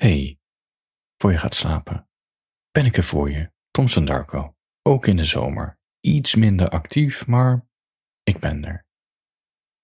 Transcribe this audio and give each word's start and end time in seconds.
Hey, 0.00 0.40
voor 1.16 1.30
je 1.30 1.38
gaat 1.38 1.54
slapen, 1.54 2.08
ben 2.70 2.86
ik 2.86 2.96
er 2.96 3.04
voor 3.04 3.30
je, 3.30 3.52
Tom 3.70 4.04
Darko. 4.04 4.56
Ook 4.82 5.06
in 5.06 5.16
de 5.16 5.24
zomer. 5.24 5.78
Iets 6.00 6.34
minder 6.34 6.68
actief, 6.68 7.26
maar 7.26 7.68
ik 8.22 8.38
ben 8.38 8.64
er. 8.64 8.86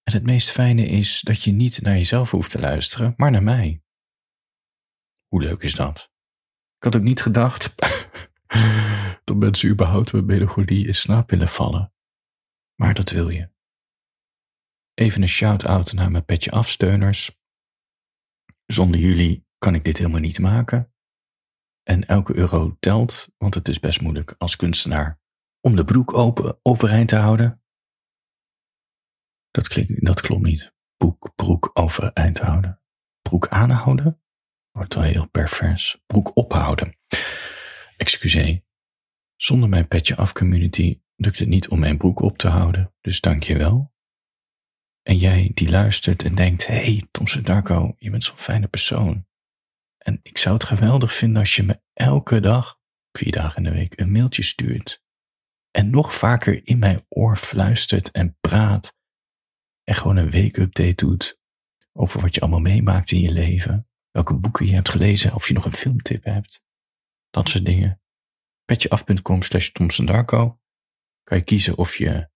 En 0.02 0.12
het 0.12 0.22
meest 0.22 0.50
fijne 0.50 0.86
is 0.86 1.20
dat 1.20 1.42
je 1.42 1.52
niet 1.52 1.82
naar 1.82 1.94
jezelf 1.94 2.30
hoeft 2.30 2.50
te 2.50 2.58
luisteren, 2.58 3.14
maar 3.16 3.30
naar 3.30 3.42
mij. 3.42 3.82
Hoe 5.28 5.42
leuk 5.42 5.62
is 5.62 5.74
dat? 5.74 6.12
Ik 6.76 6.84
had 6.84 6.96
ook 6.96 7.02
niet 7.02 7.22
gedacht 7.22 7.74
dat 9.24 9.36
mensen 9.36 9.70
überhaupt 9.70 10.12
met 10.12 10.26
melancholie 10.26 10.86
in 10.86 10.94
slaap 10.94 11.30
willen 11.30 11.48
vallen. 11.48 11.92
Maar 12.74 12.94
dat 12.94 13.10
wil 13.10 13.28
je. 13.28 13.50
Even 14.94 15.22
een 15.22 15.28
shout-out 15.28 15.92
naar 15.92 16.10
mijn 16.10 16.24
petje 16.24 16.50
afsteuners. 16.50 17.38
Zonder 18.66 19.00
jullie 19.00 19.45
kan 19.58 19.74
ik 19.74 19.84
dit 19.84 19.98
helemaal 19.98 20.20
niet 20.20 20.38
maken. 20.38 20.92
En 21.82 22.06
elke 22.06 22.36
euro 22.36 22.76
telt, 22.80 23.28
want 23.38 23.54
het 23.54 23.68
is 23.68 23.80
best 23.80 24.00
moeilijk 24.00 24.34
als 24.38 24.56
kunstenaar 24.56 25.20
om 25.60 25.76
de 25.76 25.84
broek 25.84 26.14
open 26.14 26.58
overeind 26.62 27.08
te 27.08 27.16
houden. 27.16 27.62
Dat, 29.50 29.68
klinkt, 29.68 30.04
dat 30.04 30.20
klopt 30.20 30.42
niet. 30.42 30.74
Broek, 30.96 31.32
broek 31.36 31.70
overeind 31.72 32.38
houden. 32.38 32.80
Broek 33.22 33.48
aanhouden? 33.48 34.20
Wordt 34.70 34.94
wel 34.94 35.04
heel 35.04 35.28
pervers. 35.28 36.02
Broek 36.06 36.36
ophouden. 36.36 36.98
Excuseer. 37.96 38.64
Zonder 39.36 39.68
mijn 39.68 39.88
petje 39.88 40.16
af 40.16 40.32
community 40.32 41.00
lukt 41.16 41.38
het 41.38 41.48
niet 41.48 41.68
om 41.68 41.78
mijn 41.78 41.96
broek 41.96 42.20
op 42.20 42.38
te 42.38 42.48
houden, 42.48 42.94
dus 43.00 43.20
dank 43.20 43.42
je 43.42 43.56
wel. 43.56 43.94
En 45.02 45.18
jij 45.18 45.50
die 45.54 45.70
luistert 45.70 46.22
en 46.22 46.34
denkt, 46.34 46.66
hey 46.66 47.06
Tom 47.10 47.26
Darko, 47.42 47.94
je 47.98 48.10
bent 48.10 48.24
zo'n 48.24 48.36
fijne 48.36 48.66
persoon. 48.66 49.26
En 50.06 50.20
ik 50.22 50.38
zou 50.38 50.54
het 50.54 50.64
geweldig 50.64 51.14
vinden 51.14 51.38
als 51.38 51.56
je 51.56 51.62
me 51.62 51.80
elke 51.92 52.40
dag, 52.40 52.78
vier 53.12 53.32
dagen 53.32 53.56
in 53.56 53.70
de 53.70 53.76
week, 53.76 54.00
een 54.00 54.12
mailtje 54.12 54.42
stuurt. 54.42 55.02
En 55.70 55.90
nog 55.90 56.14
vaker 56.14 56.66
in 56.66 56.78
mijn 56.78 57.06
oor 57.08 57.36
fluistert 57.36 58.10
en 58.10 58.36
praat. 58.40 58.96
En 59.84 59.94
gewoon 59.94 60.16
een 60.16 60.30
week-update 60.30 60.94
doet 60.94 61.38
over 61.92 62.20
wat 62.20 62.34
je 62.34 62.40
allemaal 62.40 62.60
meemaakt 62.60 63.10
in 63.10 63.20
je 63.20 63.32
leven. 63.32 63.88
Welke 64.10 64.34
boeken 64.34 64.66
je 64.66 64.72
hebt 64.72 64.88
gelezen, 64.88 65.34
of 65.34 65.48
je 65.48 65.54
nog 65.54 65.64
een 65.64 65.72
filmtip 65.72 66.24
hebt. 66.24 66.62
Dat 67.30 67.48
soort 67.48 67.64
dingen. 67.64 68.00
Petjeaf.com 68.64 69.42
slash 69.42 69.70
Darko. 70.04 70.60
Kan 71.22 71.38
je 71.38 71.44
kiezen 71.44 71.78
of 71.78 71.96
je 71.96 72.30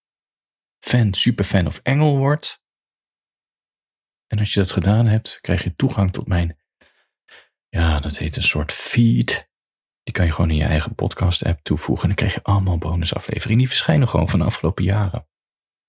fan, 0.79 1.13
superfan 1.13 1.67
of 1.67 1.79
engel 1.83 2.17
wordt. 2.17 2.61
En 4.27 4.39
als 4.39 4.53
je 4.53 4.59
dat 4.59 4.71
gedaan 4.71 5.05
hebt, 5.05 5.39
krijg 5.41 5.63
je 5.63 5.75
toegang 5.75 6.11
tot 6.11 6.27
mijn 6.27 6.60
ja, 7.71 7.99
dat 7.99 8.17
heet 8.17 8.35
een 8.35 8.41
soort 8.41 8.71
feed. 8.71 9.49
Die 10.03 10.13
kan 10.13 10.25
je 10.25 10.31
gewoon 10.31 10.49
in 10.49 10.55
je 10.55 10.63
eigen 10.63 10.95
podcast-app 10.95 11.63
toevoegen. 11.63 12.01
En 12.01 12.07
dan 12.07 12.17
krijg 12.17 12.33
je 12.33 12.43
allemaal 12.43 12.77
bonusafleveringen. 12.77 13.57
Die 13.57 13.67
verschijnen 13.67 14.07
gewoon 14.07 14.29
van 14.29 14.39
de 14.39 14.45
afgelopen 14.45 14.83
jaren. 14.83 15.27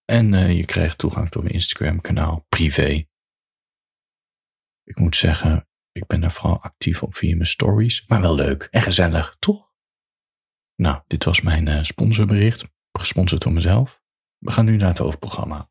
En 0.05 0.33
uh, 0.33 0.57
je 0.57 0.65
krijgt 0.65 0.99
toegang 0.99 1.31
tot 1.31 1.43
mijn 1.43 1.55
Instagram-kanaal 1.55 2.47
privé. 2.49 3.07
Ik 4.85 4.99
moet 4.99 5.17
zeggen, 5.17 5.69
ik 5.93 6.07
ben 6.07 6.21
daar 6.21 6.33
vooral 6.33 6.63
actief 6.63 7.03
op 7.03 7.15
via 7.15 7.35
mijn 7.35 7.47
stories. 7.47 8.07
Maar 8.07 8.21
wel 8.21 8.35
leuk 8.35 8.69
en 8.71 8.83
gezellig, 8.83 9.37
toch? 9.39 9.73
Nou, 10.75 11.03
dit 11.07 11.25
was 11.25 11.41
mijn 11.41 11.69
uh, 11.69 11.83
sponsorbericht. 11.83 12.65
Gesponsord 12.99 13.43
door 13.43 13.53
mezelf. 13.53 14.03
We 14.39 14.51
gaan 14.51 14.65
nu 14.65 14.77
naar 14.77 14.89
het 14.89 14.99
hoofdprogramma. 14.99 15.71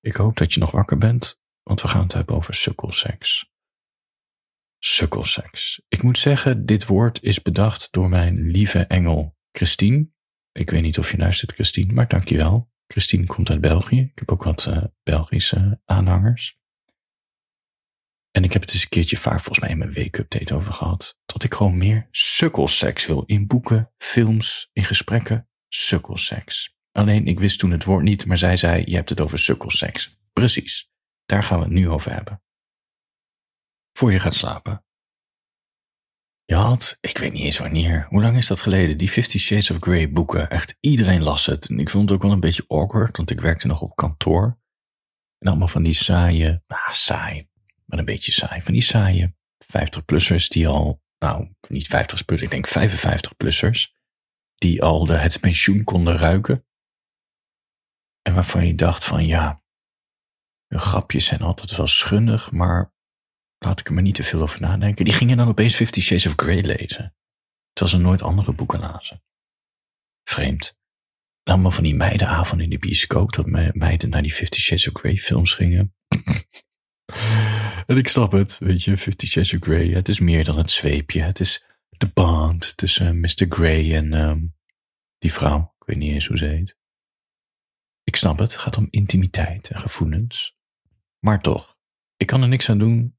Ik 0.00 0.14
hoop 0.14 0.36
dat 0.36 0.54
je 0.54 0.60
nog 0.60 0.70
wakker 0.70 0.98
bent, 0.98 1.40
want 1.62 1.82
we 1.82 1.88
gaan 1.88 2.02
het 2.02 2.12
hebben 2.12 2.36
over 2.36 2.54
sukkelseks. 2.54 3.55
Sukkelseks. 4.78 5.82
Ik 5.88 6.02
moet 6.02 6.18
zeggen, 6.18 6.66
dit 6.66 6.86
woord 6.86 7.22
is 7.22 7.42
bedacht 7.42 7.92
door 7.92 8.08
mijn 8.08 8.40
lieve 8.40 8.78
engel 8.78 9.36
Christine. 9.52 10.08
Ik 10.52 10.70
weet 10.70 10.82
niet 10.82 10.98
of 10.98 11.10
je 11.10 11.18
luistert, 11.18 11.52
Christine, 11.52 11.92
maar 11.92 12.08
dankjewel. 12.08 12.70
Christine 12.86 13.26
komt 13.26 13.50
uit 13.50 13.60
België. 13.60 14.00
Ik 14.00 14.18
heb 14.18 14.30
ook 14.30 14.42
wat 14.42 14.66
uh, 14.68 14.84
Belgische 15.02 15.80
aanhangers. 15.84 16.58
En 18.30 18.44
ik 18.44 18.52
heb 18.52 18.62
het 18.62 18.72
eens 18.72 18.82
een 18.82 18.88
keertje 18.88 19.16
vaak 19.16 19.40
volgens 19.40 19.60
mij 19.60 19.70
in 19.70 19.78
mijn 19.78 19.92
week-update 19.92 20.54
over 20.54 20.72
gehad. 20.72 21.18
Dat 21.26 21.44
ik 21.44 21.54
gewoon 21.54 21.76
meer 21.76 22.08
sukkelseks 22.10 23.06
wil. 23.06 23.22
In 23.22 23.46
boeken, 23.46 23.92
films, 23.98 24.70
in 24.72 24.84
gesprekken. 24.84 25.48
Sukkelseks. 25.68 26.76
Alleen 26.92 27.26
ik 27.26 27.38
wist 27.38 27.58
toen 27.58 27.70
het 27.70 27.84
woord 27.84 28.04
niet, 28.04 28.26
maar 28.26 28.38
zij 28.38 28.56
zei: 28.56 28.82
Je 28.86 28.94
hebt 28.94 29.08
het 29.08 29.20
over 29.20 29.38
sukkelseks. 29.38 30.18
Precies. 30.32 30.90
Daar 31.24 31.42
gaan 31.42 31.58
we 31.58 31.64
het 31.64 31.72
nu 31.72 31.88
over 31.88 32.12
hebben 32.12 32.40
voor 33.96 34.12
je 34.12 34.18
gaat 34.18 34.34
slapen. 34.34 34.84
Je 36.44 36.54
had, 36.54 36.98
ik 37.00 37.18
weet 37.18 37.32
niet 37.32 37.44
eens 37.44 37.58
wanneer, 37.58 38.06
hoe 38.08 38.22
lang 38.22 38.36
is 38.36 38.46
dat 38.46 38.60
geleden, 38.60 38.98
die 38.98 39.08
Fifty 39.08 39.38
Shades 39.38 39.70
of 39.70 39.76
Grey 39.80 40.12
boeken. 40.12 40.50
Echt 40.50 40.76
iedereen 40.80 41.22
las 41.22 41.46
het. 41.46 41.68
En 41.68 41.78
ik 41.78 41.90
vond 41.90 42.08
het 42.08 42.18
ook 42.18 42.24
wel 42.24 42.32
een 42.32 42.40
beetje 42.40 42.64
awkward, 42.68 43.16
want 43.16 43.30
ik 43.30 43.40
werkte 43.40 43.66
nog 43.66 43.80
op 43.80 43.96
kantoor. 43.96 44.58
En 45.38 45.48
allemaal 45.48 45.68
van 45.68 45.82
die 45.82 45.92
saaie, 45.92 46.62
ah 46.66 46.92
saai, 46.92 47.48
maar 47.84 47.98
een 47.98 48.04
beetje 48.04 48.32
saai. 48.32 48.62
Van 48.62 48.72
die 48.72 48.82
saaie 48.82 49.36
50-plussers 49.64 50.48
die 50.48 50.68
al, 50.68 51.02
nou 51.18 51.54
niet 51.68 51.86
50-plussers, 51.86 52.42
ik 52.42 52.50
denk 52.50 52.68
55-plussers. 52.68 53.94
Die 54.54 54.82
al 54.82 55.04
de, 55.04 55.16
het 55.16 55.40
pensioen 55.40 55.84
konden 55.84 56.16
ruiken. 56.16 56.66
En 58.22 58.34
waarvan 58.34 58.66
je 58.66 58.74
dacht 58.74 59.04
van 59.04 59.26
ja, 59.26 59.62
hun 60.66 60.80
grapjes 60.80 61.26
zijn 61.26 61.40
altijd 61.40 61.76
wel 61.76 61.86
schunnig, 61.86 62.50
maar 62.50 62.94
laat 63.58 63.80
ik 63.80 63.86
er 63.86 63.92
maar 63.94 64.02
niet 64.02 64.14
te 64.14 64.22
veel 64.22 64.42
over 64.42 64.60
nadenken. 64.60 65.04
Die 65.04 65.14
gingen 65.14 65.36
dan 65.36 65.48
opeens 65.48 65.74
Fifty 65.74 66.00
Shades 66.00 66.26
of 66.26 66.32
Grey 66.36 66.62
lezen. 66.62 67.14
Terwijl 67.72 67.96
ze 67.96 68.02
nooit 68.02 68.22
andere 68.22 68.52
boeken 68.52 68.80
lazen. 68.80 69.22
Vreemd. 70.24 70.78
Allemaal 71.42 71.70
van 71.70 71.84
die 71.84 71.94
meidenavonden 71.94 72.64
in 72.64 72.72
de 72.72 72.78
bioscoop, 72.78 73.32
dat 73.32 73.46
meiden 73.74 74.08
naar 74.08 74.22
die 74.22 74.32
Fifty 74.32 74.60
Shades 74.60 74.88
of 74.88 75.00
Grey 75.00 75.16
films 75.16 75.54
gingen. 75.54 75.94
en 77.86 77.96
ik 77.96 78.08
snap 78.08 78.32
het, 78.32 78.58
weet 78.58 78.82
je, 78.82 78.98
Fifty 78.98 79.26
Shades 79.26 79.54
of 79.54 79.60
Grey. 79.60 79.88
Het 79.88 80.08
is 80.08 80.20
meer 80.20 80.44
dan 80.44 80.58
het 80.58 80.70
zweepje. 80.70 81.22
Het 81.22 81.40
is 81.40 81.64
de 81.88 82.08
band 82.08 82.76
tussen 82.76 83.20
Mr. 83.20 83.46
Grey 83.48 83.96
en 83.96 84.12
um, 84.12 84.54
die 85.18 85.32
vrouw. 85.32 85.74
Ik 85.78 85.86
weet 85.86 85.96
niet 85.96 86.12
eens 86.12 86.26
hoe 86.26 86.38
ze 86.38 86.44
heet. 86.44 86.76
Ik 88.04 88.16
snap 88.16 88.38
het, 88.38 88.52
het 88.52 88.60
gaat 88.60 88.76
om 88.76 88.86
intimiteit 88.90 89.68
en 89.68 89.78
gevoelens. 89.78 90.56
Maar 91.18 91.40
toch, 91.40 91.76
ik 92.16 92.26
kan 92.26 92.42
er 92.42 92.48
niks 92.48 92.70
aan 92.70 92.78
doen 92.78 93.18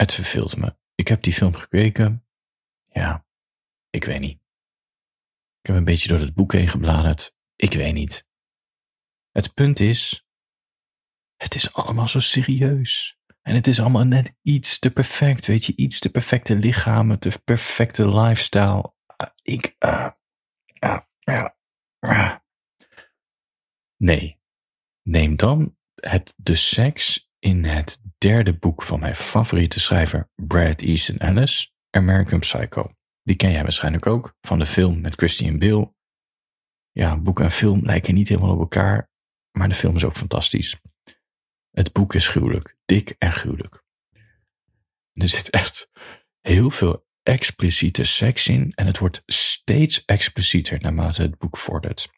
het 0.00 0.14
verveelt 0.14 0.56
me. 0.56 0.76
Ik 0.94 1.08
heb 1.08 1.22
die 1.22 1.32
film 1.32 1.54
gekeken. 1.54 2.26
Ja, 2.86 3.26
ik 3.90 4.04
weet 4.04 4.20
niet. 4.20 4.40
Ik 5.60 5.66
heb 5.66 5.76
een 5.76 5.84
beetje 5.84 6.08
door 6.08 6.18
het 6.18 6.34
boek 6.34 6.52
heen 6.52 6.68
gebladerd. 6.68 7.34
Ik 7.56 7.72
weet 7.72 7.94
niet. 7.94 8.28
Het 9.30 9.54
punt 9.54 9.80
is, 9.80 10.26
het 11.36 11.54
is 11.54 11.72
allemaal 11.72 12.08
zo 12.08 12.20
serieus. 12.20 13.18
En 13.42 13.54
het 13.54 13.66
is 13.66 13.80
allemaal 13.80 14.04
net 14.04 14.34
iets 14.42 14.78
te 14.78 14.90
perfect, 14.90 15.46
weet 15.46 15.64
je, 15.64 15.76
iets 15.76 15.98
te 15.98 16.10
perfecte 16.10 16.56
lichamen, 16.56 17.18
te 17.18 17.40
perfecte 17.44 18.08
lifestyle. 18.08 18.92
Ik, 19.42 19.76
uh, 19.78 20.10
uh, 20.84 22.36
Nee. 23.96 24.40
Neem 25.02 25.36
dan 25.36 25.76
het, 25.94 26.34
de 26.36 26.54
seks 26.54 27.30
in 27.38 27.64
het 27.64 28.02
derde 28.20 28.52
boek 28.52 28.82
van 28.82 29.00
mijn 29.00 29.14
favoriete 29.14 29.80
schrijver 29.80 30.30
Brad 30.34 30.82
Easton 30.82 31.18
Ellis, 31.18 31.74
American 31.90 32.38
Psycho. 32.38 32.94
Die 33.22 33.36
ken 33.36 33.50
jij 33.50 33.62
waarschijnlijk 33.62 34.06
ook 34.06 34.36
van 34.40 34.58
de 34.58 34.66
film 34.66 35.00
met 35.00 35.14
Christian 35.14 35.58
Bale. 35.58 35.94
Ja, 36.90 37.18
boek 37.18 37.40
en 37.40 37.50
film 37.50 37.84
lijken 37.84 38.14
niet 38.14 38.28
helemaal 38.28 38.52
op 38.52 38.60
elkaar, 38.60 39.10
maar 39.58 39.68
de 39.68 39.74
film 39.74 39.96
is 39.96 40.04
ook 40.04 40.16
fantastisch. 40.16 40.80
Het 41.70 41.92
boek 41.92 42.14
is 42.14 42.28
gruwelijk, 42.28 42.76
dik 42.84 43.14
en 43.18 43.32
gruwelijk. 43.32 43.84
Er 45.12 45.28
zit 45.28 45.50
echt 45.50 45.90
heel 46.40 46.70
veel 46.70 47.06
expliciete 47.22 48.04
seks 48.04 48.48
in 48.48 48.72
en 48.74 48.86
het 48.86 48.98
wordt 48.98 49.22
steeds 49.26 50.04
explicieter 50.04 50.80
naarmate 50.80 51.22
het 51.22 51.38
boek 51.38 51.56
vordert. 51.56 52.10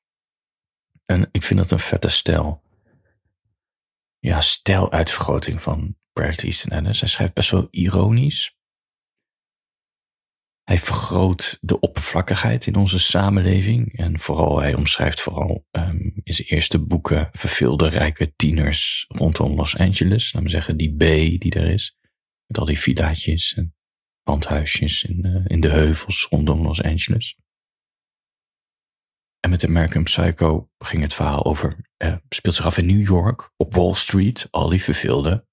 En 1.05 1.29
ik 1.31 1.43
vind 1.43 1.61
dat 1.61 1.71
een 1.71 1.79
vette 1.79 2.09
stijl 2.09 2.62
ja, 4.23 4.41
stijluitvergroting 4.41 5.63
van 5.63 5.97
Bret 6.13 6.43
Easton 6.43 6.73
Ellis. 6.73 7.01
Hij 7.01 7.09
schrijft 7.09 7.35
best 7.35 7.51
wel 7.51 7.69
ironisch. 7.71 8.57
Hij 10.63 10.79
vergroot 10.79 11.59
de 11.61 11.81
oppervlakkigheid 11.81 12.67
in 12.67 12.77
onze 12.77 12.99
samenleving. 12.99 13.99
En 13.99 14.19
vooral, 14.19 14.61
hij 14.61 14.75
omschrijft 14.75 15.21
vooral 15.21 15.67
um, 15.71 16.21
in 16.23 16.35
zijn 16.35 16.49
eerste 16.49 16.79
boeken 16.79 17.29
verveelde 17.33 17.89
rijke 17.89 18.35
tieners 18.37 19.05
rondom 19.09 19.55
Los 19.55 19.77
Angeles. 19.77 20.33
Laten 20.33 20.43
we 20.43 20.55
zeggen, 20.55 20.77
die 20.77 20.95
B 20.97 21.01
die 21.41 21.53
er 21.55 21.71
is. 21.71 21.99
Met 22.47 22.59
al 22.59 22.67
die 22.67 22.79
villaatjes 22.79 23.55
en 23.55 23.75
landhuisjes 24.23 25.05
in, 25.05 25.27
uh, 25.27 25.45
in 25.47 25.61
de 25.61 25.69
heuvels 25.69 26.27
rondom 26.31 26.63
Los 26.63 26.83
Angeles. 26.83 27.37
En 29.44 29.50
met 29.50 29.65
American 29.65 30.03
Psycho 30.03 30.71
ging 30.79 31.03
het 31.03 31.15
verhaal 31.15 31.44
over, 31.44 31.77
eh, 31.97 32.17
speelt 32.29 32.55
zich 32.55 32.67
af 32.67 32.79
in 32.79 32.87
New 32.87 33.06
York, 33.06 33.53
op 33.56 33.75
Wall 33.75 33.94
Street, 33.94 34.49
al 34.50 34.69
die 34.69 34.83
verveelde, 34.83 35.47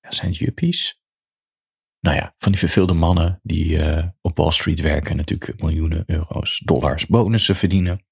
ja, 0.00 0.10
zijn 0.10 0.32
juppies. 0.32 1.00
nou 2.00 2.16
ja, 2.16 2.34
van 2.38 2.52
die 2.52 2.60
verveelde 2.60 2.92
mannen 2.92 3.40
die 3.42 3.76
uh, 3.76 4.08
op 4.20 4.36
Wall 4.36 4.50
Street 4.50 4.80
werken, 4.80 5.16
natuurlijk 5.16 5.60
miljoenen 5.60 6.02
euro's, 6.06 6.62
dollars, 6.64 7.06
bonussen 7.06 7.56
verdienen. 7.56 8.04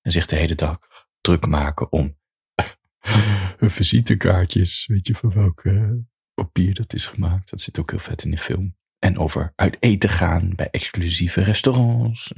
En 0.00 0.12
zich 0.12 0.26
de 0.26 0.36
hele 0.36 0.54
dag 0.54 0.78
druk 1.20 1.46
maken 1.46 1.92
om 1.92 2.18
hun 3.58 3.70
visitekaartjes, 3.70 4.86
weet 4.86 5.06
je 5.06 5.14
van 5.14 5.32
welk 5.32 5.62
papier 6.34 6.74
dat 6.74 6.94
is 6.94 7.06
gemaakt. 7.06 7.50
Dat 7.50 7.60
zit 7.60 7.78
ook 7.78 7.90
heel 7.90 7.98
vet 7.98 8.24
in 8.24 8.30
de 8.30 8.38
film. 8.38 8.76
En 8.98 9.18
over 9.18 9.52
uit 9.54 9.76
eten 9.80 10.08
gaan 10.08 10.54
bij 10.54 10.70
exclusieve 10.70 11.40
restaurants. 11.40 12.32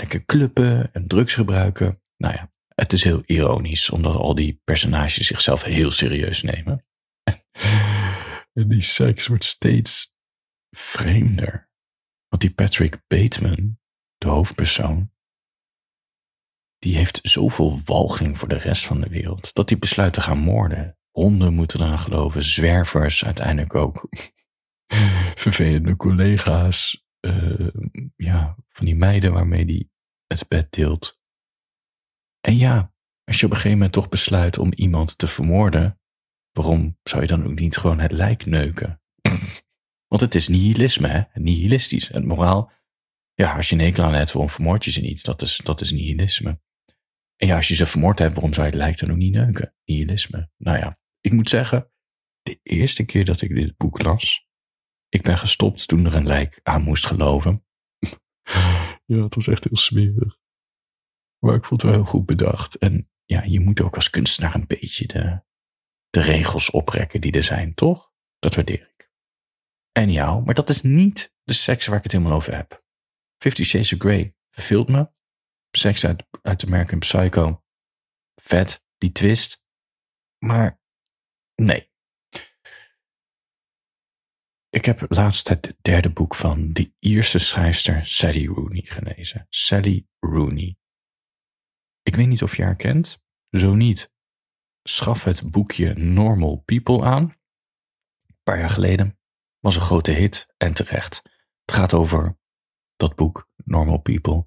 Lekker 0.00 0.24
clubben 0.24 0.92
en 0.92 1.06
drugs 1.06 1.34
gebruiken. 1.34 2.02
Nou 2.16 2.34
ja, 2.34 2.52
het 2.74 2.92
is 2.92 3.04
heel 3.04 3.22
ironisch, 3.26 3.90
omdat 3.90 4.14
al 4.14 4.34
die 4.34 4.60
personages 4.64 5.26
zichzelf 5.26 5.62
heel 5.62 5.90
serieus 5.90 6.42
nemen. 6.42 6.86
en 8.58 8.68
die 8.68 8.82
seks 8.82 9.26
wordt 9.26 9.44
steeds 9.44 10.12
vreemder. 10.70 11.70
Want 12.28 12.42
die 12.42 12.54
Patrick 12.54 13.02
Bateman, 13.06 13.78
de 14.16 14.28
hoofdpersoon, 14.28 15.12
die 16.78 16.96
heeft 16.96 17.18
zoveel 17.22 17.80
walging 17.84 18.38
voor 18.38 18.48
de 18.48 18.58
rest 18.58 18.86
van 18.86 19.00
de 19.00 19.08
wereld, 19.08 19.54
dat 19.54 19.68
hij 19.68 19.78
besluit 19.78 20.12
te 20.12 20.20
gaan 20.20 20.38
moorden. 20.38 20.98
Honden 21.10 21.54
moeten 21.54 21.80
eraan 21.80 21.98
geloven, 21.98 22.42
zwervers 22.42 23.24
uiteindelijk 23.24 23.74
ook. 23.74 24.08
Vervelende 25.44 25.96
collega's, 25.96 27.07
uh, 27.20 27.68
ja, 28.16 28.56
van 28.68 28.86
die 28.86 28.96
meiden 28.96 29.32
waarmee 29.32 29.64
hij 29.64 29.88
het 30.26 30.48
bed 30.48 30.72
deelt. 30.72 31.18
En 32.40 32.56
ja, 32.56 32.94
als 33.24 33.40
je 33.40 33.46
op 33.46 33.50
een 33.50 33.56
gegeven 33.56 33.78
moment 33.78 33.92
toch 33.92 34.08
besluit 34.08 34.58
om 34.58 34.72
iemand 34.72 35.18
te 35.18 35.28
vermoorden, 35.28 36.00
waarom 36.52 36.98
zou 37.02 37.22
je 37.22 37.28
dan 37.28 37.44
ook 37.44 37.58
niet 37.58 37.76
gewoon 37.76 37.98
het 37.98 38.12
lijk 38.12 38.46
neuken? 38.46 39.02
Want 40.06 40.20
het 40.20 40.34
is 40.34 40.48
nihilisme, 40.48 41.08
hè? 41.08 41.22
Nihilistisch. 41.34 42.08
Het 42.08 42.24
moraal, 42.24 42.72
ja, 43.34 43.56
als 43.56 43.68
je 43.68 43.78
een 43.78 43.98
aan 43.98 44.14
hebt, 44.14 44.32
waarom 44.32 44.50
vermoord 44.50 44.84
je 44.84 44.90
ze 44.90 45.00
niet? 45.00 45.24
Dat 45.24 45.42
is, 45.42 45.56
dat 45.56 45.80
is 45.80 45.92
nihilisme. 45.92 46.60
En 47.36 47.46
ja, 47.46 47.56
als 47.56 47.68
je 47.68 47.74
ze 47.74 47.86
vermoord 47.86 48.18
hebt, 48.18 48.34
waarom 48.34 48.52
zou 48.52 48.66
je 48.66 48.72
het 48.72 48.80
lijk 48.80 48.98
dan 48.98 49.10
ook 49.10 49.16
niet 49.16 49.32
neuken? 49.32 49.74
Nihilisme. 49.84 50.50
Nou 50.56 50.78
ja, 50.78 50.98
ik 51.20 51.32
moet 51.32 51.48
zeggen, 51.48 51.90
de 52.42 52.60
eerste 52.62 53.04
keer 53.04 53.24
dat 53.24 53.40
ik 53.40 53.54
dit 53.54 53.76
boek 53.76 54.02
las, 54.02 54.47
ik 55.08 55.22
ben 55.22 55.38
gestopt 55.38 55.88
toen 55.88 56.04
er 56.04 56.14
een 56.14 56.26
lijk 56.26 56.60
aan 56.62 56.82
moest 56.82 57.06
geloven. 57.06 57.64
ja, 59.06 59.22
het 59.22 59.34
was 59.34 59.48
echt 59.48 59.64
heel 59.64 59.76
smerig. 59.76 60.38
Maar 61.38 61.54
ik 61.54 61.64
vond 61.64 61.82
het 61.82 61.90
wel 61.90 62.00
heel 62.00 62.10
goed 62.10 62.26
bedacht. 62.26 62.74
En 62.74 63.10
ja, 63.24 63.42
je 63.42 63.60
moet 63.60 63.80
ook 63.80 63.94
als 63.94 64.10
kunstenaar 64.10 64.54
een 64.54 64.66
beetje 64.66 65.06
de, 65.06 65.42
de 66.10 66.20
regels 66.20 66.70
oprekken 66.70 67.20
die 67.20 67.32
er 67.32 67.42
zijn, 67.42 67.74
toch? 67.74 68.12
Dat 68.38 68.54
waardeer 68.54 68.92
ik. 68.94 69.10
En 69.92 70.12
jou, 70.12 70.44
maar 70.44 70.54
dat 70.54 70.68
is 70.68 70.82
niet 70.82 71.34
de 71.42 71.52
seks 71.52 71.86
waar 71.86 71.96
ik 71.96 72.02
het 72.02 72.12
helemaal 72.12 72.36
over 72.36 72.54
heb. 72.54 72.84
Fifty 73.42 73.62
Shades 73.62 73.92
of 73.92 73.98
Grey 73.98 74.34
verveelt 74.50 74.88
me. 74.88 75.10
Seks 75.70 76.04
uit, 76.04 76.26
uit 76.42 76.64
American 76.64 76.98
Psycho. 76.98 77.62
Vet, 78.34 78.84
die 78.96 79.12
twist. 79.12 79.64
Maar 80.38 80.80
nee. 81.54 81.90
Ik 84.70 84.84
heb 84.84 85.04
laatst 85.08 85.48
het 85.48 85.76
derde 85.80 86.10
boek 86.10 86.34
van 86.34 86.72
de 86.72 86.92
Ierse 86.98 87.38
schrijfster 87.38 88.06
Sally 88.06 88.46
Rooney 88.46 88.82
gelezen. 88.84 89.46
Sally 89.48 90.06
Rooney. 90.18 90.76
Ik 92.02 92.16
weet 92.16 92.26
niet 92.26 92.42
of 92.42 92.56
je 92.56 92.62
haar 92.62 92.76
kent. 92.76 93.18
Zo 93.50 93.74
niet, 93.74 94.12
schaf 94.82 95.24
het 95.24 95.50
boekje 95.50 95.94
Normal 95.94 96.56
People 96.56 97.04
aan. 97.04 97.22
Een 98.26 98.40
paar 98.42 98.58
jaar 98.58 98.70
geleden 98.70 99.18
was 99.58 99.74
een 99.74 99.82
grote 99.82 100.10
hit 100.10 100.54
en 100.56 100.74
terecht. 100.74 101.22
Het 101.60 101.72
gaat 101.72 101.94
over 101.94 102.38
dat 102.96 103.16
boek 103.16 103.48
Normal 103.56 103.98
People. 103.98 104.46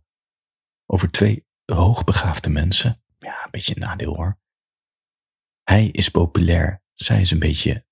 Over 0.85 1.11
twee 1.11 1.45
hoogbegaafde 1.65 2.49
mensen. 2.49 3.03
Ja, 3.17 3.43
een 3.45 3.51
beetje 3.51 3.75
een 3.75 3.81
nadeel 3.81 4.15
hoor. 4.15 4.39
Hij 5.63 5.87
is 5.87 6.09
populair, 6.09 6.83
zij 6.93 7.21
is 7.21 7.31
een 7.31 7.39
beetje 7.39 7.85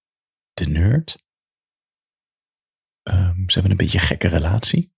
de 0.53 0.65
nerd. 0.65 1.27
Um, 3.13 3.43
ze 3.47 3.53
hebben 3.53 3.71
een 3.71 3.77
beetje 3.77 3.99
een 3.99 4.05
gekke 4.05 4.27
relatie. 4.27 4.93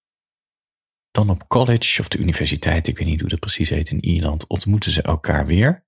Dan 1.12 1.30
op 1.30 1.48
college 1.48 2.02
of 2.02 2.08
de 2.08 2.18
universiteit, 2.18 2.88
ik 2.88 2.98
weet 2.98 3.08
niet 3.08 3.20
hoe 3.20 3.30
dat 3.30 3.40
precies 3.40 3.70
heet 3.70 3.92
in 3.92 4.06
Ierland, 4.06 4.48
ontmoeten 4.48 4.92
ze 4.92 5.02
elkaar 5.02 5.46
weer. 5.46 5.86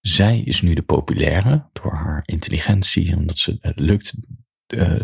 Zij 0.00 0.40
is 0.40 0.62
nu 0.62 0.74
de 0.74 0.82
populaire 0.82 1.68
door 1.72 1.92
haar 1.92 2.22
intelligentie, 2.24 3.16
omdat 3.16 3.38
ze 3.38 3.58
het 3.60 3.78
lukt 3.78 4.14
uh, 4.66 5.02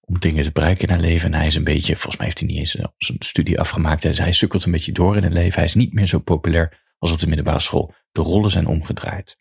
om 0.00 0.18
dingen 0.18 0.44
te 0.44 0.52
bereiken 0.52 0.82
in 0.82 0.90
haar 0.90 1.00
leven. 1.00 1.32
En 1.32 1.38
hij 1.38 1.46
is 1.46 1.54
een 1.54 1.64
beetje, 1.64 1.92
volgens 1.92 2.16
mij 2.16 2.26
heeft 2.26 2.38
hij 2.38 2.48
niet 2.48 2.58
eens 2.58 2.70
zijn 2.96 3.16
studie 3.18 3.60
afgemaakt. 3.60 4.02
Hij 4.02 4.32
sukkelt 4.32 4.64
een 4.64 4.72
beetje 4.72 4.92
door 4.92 5.16
in 5.16 5.22
het 5.22 5.32
leven. 5.32 5.54
Hij 5.54 5.64
is 5.64 5.74
niet 5.74 5.92
meer 5.92 6.06
zo 6.06 6.18
populair 6.18 6.94
als 6.98 7.12
op 7.12 7.18
de 7.18 7.26
middelbare 7.26 7.60
school. 7.60 7.94
De 8.12 8.20
rollen 8.20 8.50
zijn 8.50 8.66
omgedraaid. 8.66 9.36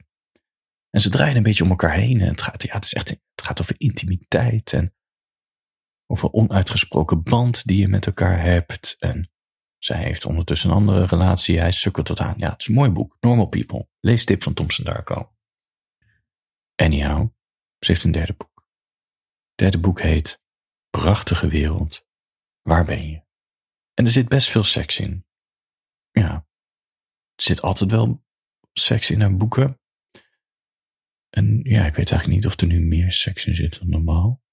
En 0.89 1.01
ze 1.01 1.09
draaien 1.09 1.35
een 1.35 1.43
beetje 1.43 1.63
om 1.63 1.69
elkaar 1.69 1.93
heen. 1.93 2.21
En 2.21 2.27
het 2.27 2.41
gaat, 2.41 2.63
ja, 2.63 2.73
het, 2.73 2.85
is 2.85 2.93
echt, 2.93 3.09
het 3.09 3.45
gaat 3.45 3.61
over 3.61 3.75
intimiteit 3.77 4.73
en 4.73 4.93
over 6.13 6.31
onuitgesproken 6.31 7.23
band 7.23 7.67
die 7.67 7.77
je 7.77 7.87
met 7.87 8.05
elkaar 8.05 8.41
hebt. 8.41 8.95
En 8.99 9.31
zij 9.77 10.03
heeft 10.03 10.25
ondertussen 10.25 10.69
een 10.69 10.75
andere 10.75 11.05
relatie. 11.05 11.59
Hij 11.59 11.71
sukkelt 11.71 12.05
tot 12.05 12.19
aan. 12.19 12.33
Ja, 12.37 12.51
het 12.51 12.59
is 12.59 12.67
een 12.67 12.73
mooi 12.73 12.89
boek. 12.89 13.17
Normal 13.19 13.45
People. 13.45 13.87
Lees 13.99 14.25
tip 14.25 14.43
van 14.43 14.53
Thompson 14.53 14.85
Darko. 14.85 15.35
Anyhow, 16.75 17.29
ze 17.79 17.91
heeft 17.91 18.03
een 18.03 18.11
derde 18.11 18.33
boek. 18.33 18.67
Het 19.49 19.57
derde 19.57 19.79
boek 19.79 20.01
heet 20.01 20.41
Prachtige 20.89 21.47
Wereld. 21.47 22.07
Waar 22.61 22.85
ben 22.85 23.09
je? 23.09 23.21
En 23.93 24.05
er 24.05 24.11
zit 24.11 24.29
best 24.29 24.49
veel 24.49 24.63
seks 24.63 24.99
in. 24.99 25.25
Ja, 26.11 26.33
er 27.35 27.43
zit 27.43 27.61
altijd 27.61 27.91
wel 27.91 28.25
seks 28.73 29.11
in 29.11 29.21
haar 29.21 29.37
boeken. 29.37 29.79
En 31.29 31.59
ja, 31.63 31.85
ik 31.85 31.95
weet 31.95 32.11
eigenlijk 32.11 32.27
niet 32.27 32.45
of 32.45 32.59
er 32.59 32.67
nu 32.67 32.79
meer 32.79 33.11
seks 33.11 33.45
in 33.45 33.55
zit 33.55 33.79
dan 33.79 33.89
normaal. 33.89 34.43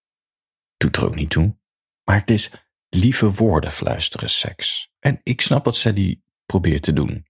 Doet 0.80 0.96
er 0.96 1.04
ook 1.04 1.14
niet 1.14 1.30
toe. 1.30 1.58
Maar 2.04 2.18
het 2.18 2.30
is 2.30 2.50
lieve 2.88 3.32
woorden 3.32 3.70
fluisteren 3.70 4.30
seks. 4.30 4.92
En 4.98 5.20
ik 5.22 5.40
snap 5.40 5.64
wat 5.64 5.76
Sally 5.76 6.22
probeert 6.46 6.82
te 6.82 6.92
doen. 6.92 7.26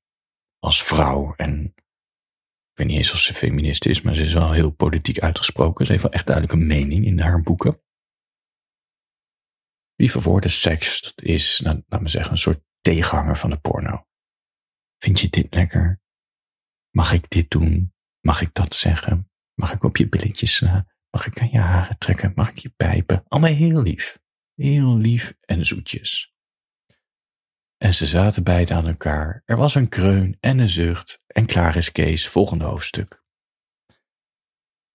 Als 0.59 0.83
vrouw 0.83 1.35
en 1.35 1.65
ik 2.71 2.77
weet 2.77 2.87
niet 2.87 2.97
eens 2.97 3.13
of 3.13 3.19
ze 3.19 3.35
feminist 3.35 3.87
is, 3.87 4.01
maar 4.01 4.15
ze 4.15 4.23
is 4.23 4.33
wel 4.33 4.53
heel 4.53 4.71
politiek 4.71 5.19
uitgesproken. 5.19 5.87
Ze 5.87 5.93
heeft 5.93 6.05
wel 6.05 6.13
echt 6.13 6.27
duidelijk 6.27 6.57
een 6.57 6.67
mening 6.67 7.05
in 7.05 7.19
haar 7.19 7.43
boeken. 7.43 7.83
Lieve 9.95 10.21
woorden 10.21 10.51
seks, 10.51 11.01
dat 11.01 11.23
is, 11.23 11.61
nou, 11.61 11.83
laat 11.87 12.01
me 12.01 12.09
zeggen, 12.09 12.33
een 12.33 12.39
soort 12.39 12.65
tegenhanger 12.81 13.37
van 13.37 13.51
de 13.51 13.59
porno. 13.59 14.07
Vind 14.99 15.21
je 15.21 15.29
dit 15.29 15.55
lekker? 15.55 16.01
Mag 16.91 17.13
ik 17.13 17.31
dit 17.31 17.51
doen? 17.51 17.95
Mag 18.21 18.41
ik 18.41 18.55
dat 18.55 18.75
zeggen? 18.75 19.31
Mag 19.55 19.73
ik 19.73 19.83
op 19.83 19.97
je 19.97 20.09
billetjes 20.09 20.55
slaan? 20.55 20.90
Mag 21.11 21.27
ik 21.27 21.41
aan 21.41 21.51
je 21.51 21.59
haren 21.59 21.99
trekken? 21.99 22.33
Mag 22.35 22.51
ik 22.51 22.59
je 22.59 22.69
pijpen? 22.69 23.25
Allemaal 23.29 23.53
heel 23.53 23.83
lief. 23.83 24.19
Heel 24.55 24.97
lief 24.97 25.35
en 25.41 25.67
zoetjes. 25.67 26.35
En 27.77 27.95
ze 27.95 28.07
zaten 28.07 28.45
beiden 28.45 28.77
aan 28.77 28.87
elkaar. 28.87 29.43
Er 29.45 29.57
was 29.57 29.75
een 29.75 29.89
kreun 29.89 30.37
en 30.41 30.59
een 30.59 30.69
zucht. 30.69 31.23
En 31.27 31.47
klaar 31.47 31.77
is 31.77 31.93
Kees, 31.93 32.29
volgende 32.29 32.65
hoofdstuk. 32.65 33.25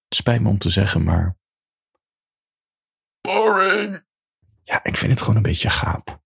Het 0.08 0.16
spijt 0.16 0.42
me 0.42 0.50
om 0.50 0.58
te 0.58 0.70
zeggen, 0.70 1.04
maar. 1.04 1.38
Boring! 3.22 4.06
Ja, 4.64 4.84
ik 4.84 4.98
vind 4.98 5.12
het 5.12 5.22
gewoon 5.22 5.36
een 5.36 5.42
beetje 5.42 5.70
gaap. 5.70 6.24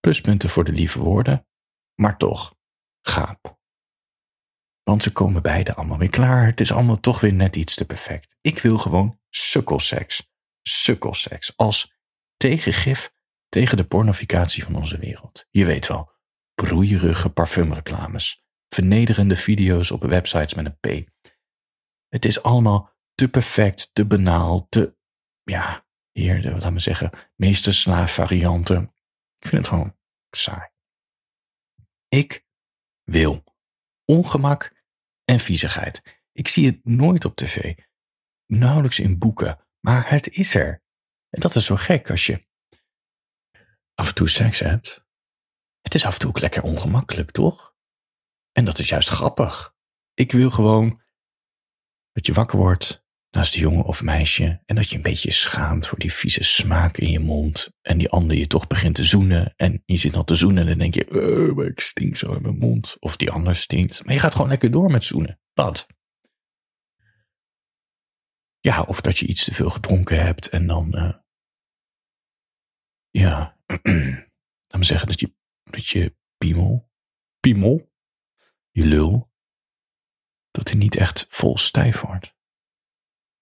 Pluspunten 0.00 0.50
voor 0.50 0.64
de 0.64 0.72
lieve 0.72 0.98
woorden, 0.98 1.46
maar 1.94 2.16
toch 2.16 2.56
gaap. 3.02 3.59
Want 4.90 5.02
ze 5.02 5.12
komen 5.12 5.42
beide 5.42 5.74
allemaal 5.74 5.98
weer 5.98 6.10
klaar. 6.10 6.46
Het 6.46 6.60
is 6.60 6.72
allemaal 6.72 7.00
toch 7.00 7.20
weer 7.20 7.32
net 7.32 7.56
iets 7.56 7.74
te 7.74 7.84
perfect. 7.84 8.36
Ik 8.40 8.58
wil 8.58 8.78
gewoon 8.78 9.18
sukkelseks. 9.28 10.32
Sukkelseks. 10.62 11.56
Als 11.56 11.94
tegengif 12.36 13.12
tegen 13.48 13.76
de 13.76 13.84
pornificatie 13.84 14.64
van 14.64 14.74
onze 14.74 14.98
wereld. 14.98 15.46
Je 15.50 15.64
weet 15.64 15.86
wel, 15.86 16.12
broeierige 16.54 17.28
parfumreclames, 17.28 18.44
vernederende 18.68 19.36
video's 19.36 19.90
op 19.90 20.02
websites 20.02 20.54
met 20.54 20.66
een 20.66 21.04
P. 21.04 21.08
Het 22.08 22.24
is 22.24 22.42
allemaal 22.42 22.96
te 23.14 23.28
perfect, 23.28 23.90
te 23.92 24.04
banaal, 24.04 24.66
te, 24.68 24.96
ja, 25.42 25.86
hier, 26.10 26.42
laat 26.42 26.72
me 26.72 26.80
zeggen, 26.80 27.10
meesterslaaf 27.36 28.14
varianten. 28.14 28.94
Ik 29.38 29.48
vind 29.48 29.62
het 29.62 29.68
gewoon 29.68 29.96
saai. 30.30 30.68
Ik 32.08 32.46
wil 33.04 33.44
ongemak 34.04 34.78
en 35.30 35.38
viezigheid. 35.38 36.02
Ik 36.32 36.48
zie 36.48 36.66
het 36.66 36.84
nooit 36.84 37.24
op 37.24 37.36
tv, 37.36 37.74
nauwelijks 38.46 38.98
in 38.98 39.18
boeken, 39.18 39.66
maar 39.80 40.10
het 40.10 40.28
is 40.28 40.54
er. 40.54 40.82
En 41.28 41.40
dat 41.40 41.54
is 41.54 41.64
zo 41.66 41.76
gek 41.76 42.10
als 42.10 42.26
je 42.26 42.46
af 43.94 44.08
en 44.08 44.14
toe 44.14 44.28
seks 44.28 44.58
hebt. 44.58 45.04
Het 45.80 45.94
is 45.94 46.04
af 46.04 46.12
en 46.12 46.18
toe 46.18 46.28
ook 46.28 46.40
lekker 46.40 46.62
ongemakkelijk, 46.62 47.30
toch? 47.30 47.74
En 48.52 48.64
dat 48.64 48.78
is 48.78 48.88
juist 48.88 49.08
grappig. 49.08 49.74
Ik 50.14 50.32
wil 50.32 50.50
gewoon 50.50 51.02
dat 52.12 52.26
je 52.26 52.32
wakker 52.32 52.58
wordt 52.58 52.99
naast 53.30 53.52
de 53.52 53.60
jongen 53.60 53.84
of 53.84 54.02
meisje 54.02 54.62
en 54.66 54.76
dat 54.76 54.88
je 54.88 54.96
een 54.96 55.02
beetje 55.02 55.30
schaamt 55.30 55.86
voor 55.86 55.98
die 55.98 56.12
vieze 56.12 56.44
smaak 56.44 56.96
in 56.96 57.10
je 57.10 57.20
mond 57.20 57.70
en 57.82 57.98
die 57.98 58.10
ander 58.10 58.36
je 58.36 58.46
toch 58.46 58.66
begint 58.66 58.94
te 58.94 59.04
zoenen 59.04 59.52
en 59.56 59.82
je 59.84 59.96
zit 59.96 60.16
al 60.16 60.24
te 60.24 60.34
zoenen 60.34 60.62
en 60.62 60.68
dan 60.68 60.78
denk 60.78 60.94
je, 60.94 61.10
oh, 61.10 61.56
maar 61.56 61.66
ik 61.66 61.80
stink 61.80 62.16
zo 62.16 62.32
in 62.32 62.42
mijn 62.42 62.58
mond 62.58 62.96
of 62.98 63.16
die 63.16 63.30
ander 63.30 63.54
stinkt. 63.54 64.04
Maar 64.04 64.14
je 64.14 64.20
gaat 64.20 64.34
gewoon 64.34 64.48
lekker 64.48 64.70
door 64.70 64.90
met 64.90 65.04
zoenen. 65.04 65.40
Dat. 65.52 65.86
Ja, 68.60 68.82
of 68.82 69.00
dat 69.00 69.18
je 69.18 69.26
iets 69.26 69.44
te 69.44 69.54
veel 69.54 69.70
gedronken 69.70 70.22
hebt 70.24 70.48
en 70.48 70.66
dan, 70.66 70.96
uh, 70.96 71.14
ja, 73.10 73.58
laat 74.68 74.78
me 74.78 74.84
zeggen 74.84 75.06
dat 75.06 75.20
je, 75.20 75.34
dat 75.62 75.86
je 75.86 76.16
piemel, 76.36 76.90
piemel, 77.40 77.92
je 78.70 78.86
lul, 78.86 79.32
dat 80.50 80.68
hij 80.68 80.78
niet 80.78 80.96
echt 80.96 81.26
vol 81.28 81.58
stijf 81.58 82.00
wordt. 82.00 82.38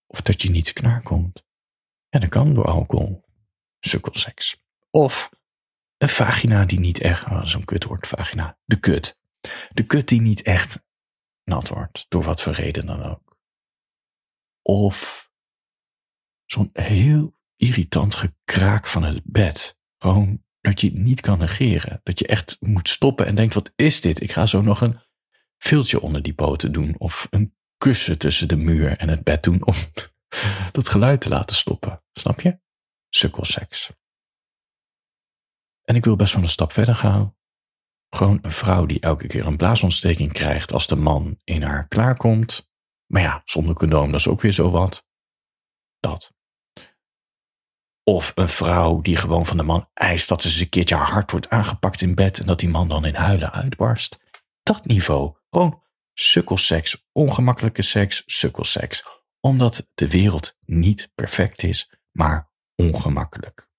Of 0.08 0.20
dat 0.20 0.42
je 0.42 0.50
niet 0.50 0.72
klaarkomt. 0.72 1.44
En 2.08 2.20
dat 2.20 2.28
kan 2.28 2.54
door 2.54 2.66
alcohol. 2.66 3.24
Sukkelseks. 3.80 4.62
Of 4.90 5.30
een 5.96 6.08
vagina 6.08 6.64
die 6.64 6.80
niet 6.80 7.00
echt, 7.00 7.24
oh, 7.24 7.44
zo'n 7.44 7.64
kutwoord, 7.64 8.06
vagina, 8.06 8.58
de 8.64 8.80
kut. 8.80 9.18
De 9.72 9.86
kut 9.86 10.08
die 10.08 10.20
niet 10.20 10.42
echt 10.42 10.86
nat 11.44 11.68
wordt, 11.68 12.06
door 12.08 12.22
wat 12.22 12.42
voor 12.42 12.52
reden 12.52 12.86
dan 12.86 13.02
ook. 13.02 13.36
Of 14.62 15.30
zo'n 16.44 16.70
heel 16.72 17.38
irritant 17.56 18.14
gekraak 18.14 18.86
van 18.86 19.02
het 19.02 19.22
bed. 19.24 19.78
Gewoon 19.98 20.44
dat 20.60 20.80
je 20.80 20.92
niet 20.92 21.20
kan 21.20 21.38
negeren. 21.38 22.00
Dat 22.02 22.18
je 22.18 22.26
echt 22.26 22.56
moet 22.60 22.88
stoppen 22.88 23.26
en 23.26 23.34
denkt, 23.34 23.54
wat 23.54 23.72
is 23.76 24.00
dit? 24.00 24.20
Ik 24.20 24.32
ga 24.32 24.46
zo 24.46 24.62
nog 24.62 24.80
een 24.80 25.00
filtje 25.56 26.00
onder 26.00 26.22
die 26.22 26.34
poten 26.34 26.72
doen. 26.72 26.94
Of 26.98 27.26
een 27.30 27.56
kussen 27.78 28.18
tussen 28.18 28.48
de 28.48 28.56
muur 28.56 28.96
en 28.96 29.08
het 29.08 29.24
bed 29.24 29.42
doen 29.42 29.66
om 29.66 29.74
dat 30.72 30.88
geluid 30.88 31.20
te 31.20 31.28
laten 31.28 31.56
stoppen. 31.56 32.02
Snap 32.12 32.40
je? 32.40 32.58
Sukkelseks. 33.08 33.90
En 35.82 35.96
ik 35.96 36.04
wil 36.04 36.16
best 36.16 36.34
wel 36.34 36.42
een 36.42 36.48
stap 36.48 36.72
verder 36.72 36.94
gaan. 36.94 37.36
Gewoon 38.10 38.38
een 38.42 38.50
vrouw 38.50 38.86
die 38.86 39.00
elke 39.00 39.26
keer 39.26 39.46
een 39.46 39.56
blaasontsteking 39.56 40.32
krijgt 40.32 40.72
als 40.72 40.86
de 40.86 40.96
man 40.96 41.38
in 41.44 41.62
haar 41.62 41.88
klaarkomt. 41.88 42.70
Maar 43.06 43.22
ja, 43.22 43.42
zonder 43.44 43.74
condoom, 43.74 44.10
dat 44.10 44.20
is 44.20 44.28
ook 44.28 44.40
weer 44.40 44.52
zo 44.52 44.70
wat. 44.70 45.06
Dat. 46.00 46.34
Of 48.02 48.32
een 48.34 48.48
vrouw 48.48 49.00
die 49.00 49.16
gewoon 49.16 49.46
van 49.46 49.56
de 49.56 49.62
man 49.62 49.88
eist 49.94 50.28
dat 50.28 50.42
ze 50.42 50.48
eens 50.48 50.60
een 50.60 50.68
keertje 50.68 50.94
hard 50.94 51.30
wordt 51.30 51.50
aangepakt 51.50 52.00
in 52.00 52.14
bed 52.14 52.38
en 52.38 52.46
dat 52.46 52.58
die 52.60 52.68
man 52.68 52.88
dan 52.88 53.04
in 53.04 53.14
huilen 53.14 53.52
uitbarst. 53.52 54.18
Dat 54.62 54.86
niveau. 54.86 55.36
Gewoon 55.50 55.82
sukkelseks, 56.20 57.06
ongemakkelijke 57.12 57.82
seks, 57.82 58.22
sukkelseks. 58.26 59.04
Omdat 59.40 59.90
de 59.94 60.08
wereld 60.08 60.56
niet 60.60 61.10
perfect 61.14 61.62
is, 61.62 61.92
maar 62.10 62.50
ongemakkelijk. 62.74 63.70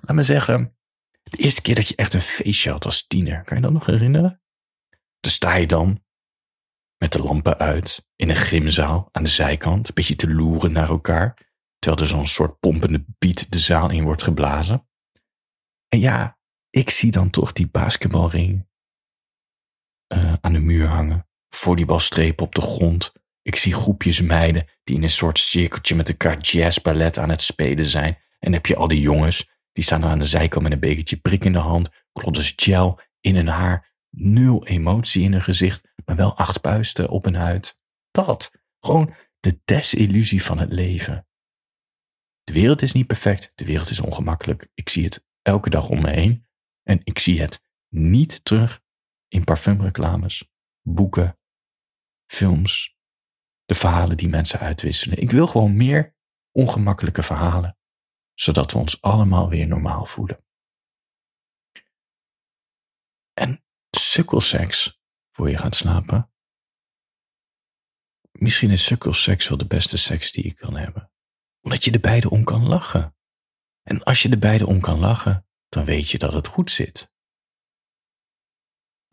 Laat 0.00 0.16
me 0.16 0.22
zeggen, 0.22 0.76
de 1.22 1.36
eerste 1.36 1.62
keer 1.62 1.74
dat 1.74 1.88
je 1.88 1.96
echt 1.96 2.14
een 2.14 2.20
feestje 2.20 2.70
had 2.70 2.84
als 2.84 3.06
tiener, 3.06 3.44
kan 3.44 3.56
je 3.56 3.62
dat 3.62 3.72
nog 3.72 3.86
herinneren? 3.86 4.42
Dan 5.20 5.30
sta 5.30 5.54
je 5.54 5.66
dan 5.66 6.04
met 6.96 7.12
de 7.12 7.22
lampen 7.22 7.58
uit 7.58 8.06
in 8.16 8.28
een 8.28 8.36
gymzaal 8.36 9.08
aan 9.12 9.22
de 9.22 9.28
zijkant, 9.28 9.88
een 9.88 9.94
beetje 9.94 10.16
te 10.16 10.34
loeren 10.34 10.72
naar 10.72 10.88
elkaar, 10.88 11.52
terwijl 11.78 12.02
er 12.02 12.08
zo'n 12.08 12.26
soort 12.26 12.58
pompende 12.60 13.04
beat 13.18 13.52
de 13.52 13.58
zaal 13.58 13.90
in 13.90 14.04
wordt 14.04 14.22
geblazen. 14.22 14.88
En 15.88 15.98
ja, 15.98 16.38
ik 16.70 16.90
zie 16.90 17.10
dan 17.10 17.30
toch 17.30 17.52
die 17.52 17.68
basketbalring 17.68 18.68
uh, 20.08 20.32
aan 20.40 20.52
de 20.52 20.58
muur 20.58 20.86
hangen. 20.86 21.28
Volleybalstrepen 21.48 22.44
op 22.44 22.54
de 22.54 22.60
grond. 22.60 23.12
Ik 23.42 23.56
zie 23.56 23.74
groepjes 23.74 24.20
meiden 24.20 24.66
die 24.84 24.96
in 24.96 25.02
een 25.02 25.10
soort 25.10 25.38
cirkeltje 25.38 25.94
met 25.94 26.08
elkaar 26.08 26.40
jazzballet 26.40 27.18
aan 27.18 27.30
het 27.30 27.42
spelen 27.42 27.86
zijn. 27.86 28.18
En 28.38 28.52
heb 28.52 28.66
je 28.66 28.76
al 28.76 28.88
die 28.88 29.00
jongens, 29.00 29.50
die 29.72 29.84
staan 29.84 30.04
aan 30.04 30.18
de 30.18 30.24
zijkant 30.24 30.62
met 30.62 30.72
een 30.72 30.80
bekertje 30.80 31.16
prik 31.16 31.44
in 31.44 31.52
de 31.52 31.58
hand, 31.58 31.88
klodders 32.12 32.52
gel 32.56 33.00
in 33.20 33.36
hun 33.36 33.48
haar, 33.48 33.94
nul 34.10 34.66
emotie 34.66 35.22
in 35.22 35.32
hun 35.32 35.42
gezicht, 35.42 35.92
maar 36.04 36.16
wel 36.16 36.36
acht 36.36 36.60
puisten 36.60 37.08
op 37.08 37.24
hun 37.24 37.34
huid. 37.34 37.78
Dat, 38.10 38.52
gewoon 38.80 39.14
de 39.40 39.60
desillusie 39.64 40.42
van 40.42 40.58
het 40.58 40.72
leven. 40.72 41.26
De 42.44 42.52
wereld 42.52 42.82
is 42.82 42.92
niet 42.92 43.06
perfect, 43.06 43.52
de 43.54 43.64
wereld 43.64 43.90
is 43.90 44.00
ongemakkelijk. 44.00 44.68
Ik 44.74 44.88
zie 44.88 45.04
het 45.04 45.26
elke 45.42 45.70
dag 45.70 45.88
om 45.88 46.00
me 46.00 46.10
heen 46.10 46.46
en 46.82 47.00
ik 47.04 47.18
zie 47.18 47.40
het 47.40 47.62
niet 47.88 48.44
terug 48.44 48.82
in 49.34 49.44
parfumreclames, 49.44 50.50
boeken, 50.82 51.38
films, 52.26 52.96
de 53.64 53.74
verhalen 53.74 54.16
die 54.16 54.28
mensen 54.28 54.58
uitwisselen. 54.58 55.18
Ik 55.18 55.30
wil 55.30 55.46
gewoon 55.46 55.76
meer 55.76 56.16
ongemakkelijke 56.50 57.22
verhalen, 57.22 57.78
zodat 58.34 58.72
we 58.72 58.78
ons 58.78 59.02
allemaal 59.02 59.48
weer 59.48 59.66
normaal 59.66 60.06
voelen. 60.06 60.44
En 63.32 63.64
sukkelseks 63.90 65.00
voor 65.30 65.50
je 65.50 65.58
gaat 65.58 65.74
slapen. 65.74 66.32
Misschien 68.32 68.70
is 68.70 68.84
sukkelseks 68.84 69.48
wel 69.48 69.58
de 69.58 69.66
beste 69.66 69.96
seks 69.96 70.32
die 70.32 70.44
je 70.44 70.54
kan 70.54 70.76
hebben, 70.76 71.12
omdat 71.60 71.84
je 71.84 71.90
de 71.90 72.00
beide 72.00 72.30
om 72.30 72.44
kan 72.44 72.66
lachen. 72.66 73.16
En 73.82 74.02
als 74.02 74.22
je 74.22 74.28
de 74.28 74.38
beide 74.38 74.66
om 74.66 74.80
kan 74.80 74.98
lachen, 74.98 75.46
dan 75.68 75.84
weet 75.84 76.10
je 76.10 76.18
dat 76.18 76.32
het 76.32 76.46
goed 76.46 76.70
zit. 76.70 77.12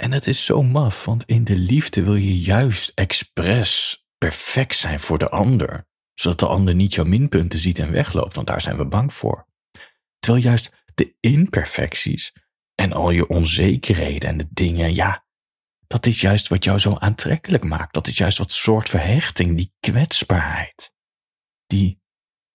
En 0.01 0.11
het 0.11 0.27
is 0.27 0.45
zo 0.45 0.63
maf, 0.63 1.05
want 1.05 1.25
in 1.25 1.43
de 1.43 1.55
liefde 1.55 2.03
wil 2.03 2.15
je 2.15 2.39
juist 2.39 2.91
expres 2.95 4.03
perfect 4.17 4.75
zijn 4.75 4.99
voor 4.99 5.17
de 5.17 5.29
ander, 5.29 5.87
zodat 6.13 6.39
de 6.39 6.47
ander 6.47 6.75
niet 6.75 6.93
jouw 6.93 7.05
minpunten 7.05 7.59
ziet 7.59 7.79
en 7.79 7.91
wegloopt, 7.91 8.35
want 8.35 8.47
daar 8.47 8.61
zijn 8.61 8.77
we 8.77 8.85
bang 8.85 9.13
voor. 9.13 9.47
Terwijl 10.19 10.43
juist 10.43 10.71
de 10.95 11.15
imperfecties 11.19 12.33
en 12.75 12.93
al 12.93 13.11
je 13.11 13.27
onzekerheden 13.27 14.29
en 14.29 14.37
de 14.37 14.47
dingen, 14.49 14.93
ja, 14.93 15.25
dat 15.87 16.05
is 16.05 16.21
juist 16.21 16.47
wat 16.47 16.63
jou 16.63 16.79
zo 16.79 16.95
aantrekkelijk 16.95 17.63
maakt. 17.63 17.93
Dat 17.93 18.07
is 18.07 18.17
juist 18.17 18.37
wat 18.37 18.51
soort 18.51 18.89
verhechting, 18.89 19.57
die 19.57 19.73
kwetsbaarheid. 19.79 20.93
Die, 21.65 22.01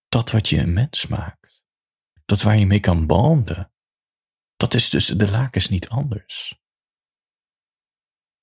dat 0.09 0.31
wat 0.31 0.49
je 0.49 0.59
een 0.59 0.73
mens 0.73 1.07
maakt. 1.07 1.63
Dat 2.25 2.43
waar 2.43 2.59
je 2.59 2.67
mee 2.67 2.81
kan 2.81 3.07
banden. 3.07 3.73
Dat 4.57 4.75
is 4.75 4.89
tussen 4.89 5.19
de 5.19 5.31
lakens 5.31 5.69
niet 5.69 5.89
anders. 5.89 6.65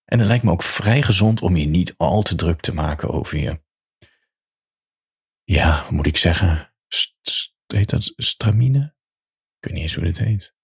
En 0.06 0.20
het 0.20 0.28
lijkt 0.28 0.44
me 0.44 0.52
ook 0.52 0.64
vrij 0.64 1.02
gezond 1.02 1.42
om 1.42 1.56
je 1.56 1.66
niet 1.66 1.94
al 1.98 2.22
te 2.22 2.36
druk 2.36 2.62
te 2.62 2.74
maken 2.74 3.10
over 3.10 3.38
je. 3.38 3.62
Ja, 5.44 5.88
moet 5.90 6.06
ik 6.06 6.18
zeggen? 6.18 6.74
Heet 7.68 7.90
dat 7.90 8.14
stramine? 8.16 8.96
Ik 9.60 9.70
weet 9.70 9.74
niet 9.74 9.82
eens 9.82 9.96
hoe 9.96 10.04
dit 10.04 10.18
heet. 10.18 10.56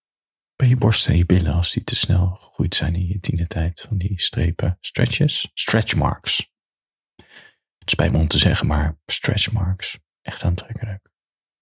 Bij 0.55 0.67
je 0.67 0.77
borst 0.77 1.07
en 1.07 1.17
je 1.17 1.25
billen 1.25 1.53
als 1.53 1.71
die 1.71 1.83
te 1.83 1.95
snel 1.95 2.35
gegroeid 2.35 2.75
zijn 2.75 2.95
in 2.95 3.07
je 3.07 3.19
tienertijd. 3.19 3.81
Van 3.81 3.97
die 3.97 4.21
strepen. 4.21 4.77
Stretches? 4.79 5.49
Stretch 5.53 5.95
marks. 5.95 6.51
Het 7.77 7.89
spijt 7.89 8.11
me 8.11 8.17
om 8.17 8.27
te 8.27 8.37
zeggen, 8.37 8.67
maar 8.67 8.99
stretch 9.05 9.51
marks. 9.51 9.99
Echt 10.21 10.43
aantrekkelijk. 10.43 11.09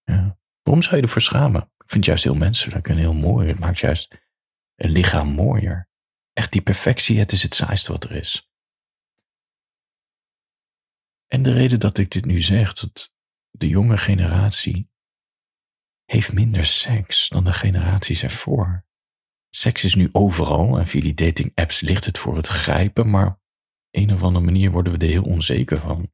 Ja. 0.04 0.38
Waarom 0.62 0.84
zou 0.84 0.96
je 0.96 1.02
ervoor 1.02 1.22
schamen? 1.22 1.62
Ik 1.62 1.94
vind 1.94 1.94
het 1.94 2.06
juist 2.06 2.24
heel 2.24 2.36
menselijk 2.36 2.90
en 2.90 2.98
heel 2.98 3.14
mooi. 3.14 3.48
Het 3.48 3.60
maakt 3.60 3.80
juist 3.80 4.18
een 4.76 4.90
lichaam 4.90 5.28
mooier. 5.28 5.87
Echt 6.38 6.52
die 6.52 6.62
perfectie, 6.62 7.20
het 7.20 7.32
is 7.32 7.44
het 7.44 7.56
saaiste 7.56 7.92
wat 7.92 8.04
er 8.04 8.12
is. 8.12 8.52
En 11.28 11.42
de 11.42 11.52
reden 11.52 11.80
dat 11.80 11.98
ik 11.98 12.12
dit 12.12 12.26
nu 12.26 12.40
zeg, 12.40 12.74
dat 12.74 13.14
de 13.50 13.68
jonge 13.68 13.98
generatie 13.98 14.92
heeft 16.06 16.34
minder 16.34 16.66
seks 16.66 17.30
dan 17.30 17.44
de 17.44 17.54
generaties 17.54 18.24
ervoor. 18.24 18.86
Seks 19.50 19.84
is 19.84 19.96
nu 19.96 20.10
overal 20.12 20.80
en 20.80 20.88
via 20.88 21.02
die 21.02 21.14
dating 21.14 21.52
apps 21.56 21.82
ligt 21.82 22.06
het 22.06 22.18
voor 22.18 22.36
het 22.36 22.48
grijpen, 22.48 23.10
maar 23.10 23.28
op 23.28 23.40
een 23.92 24.14
of 24.14 24.24
andere 24.24 24.46
manier 24.46 24.72
worden 24.72 24.94
we 24.94 25.06
er 25.06 25.12
heel 25.12 25.24
onzeker 25.24 25.80
van. 25.80 26.14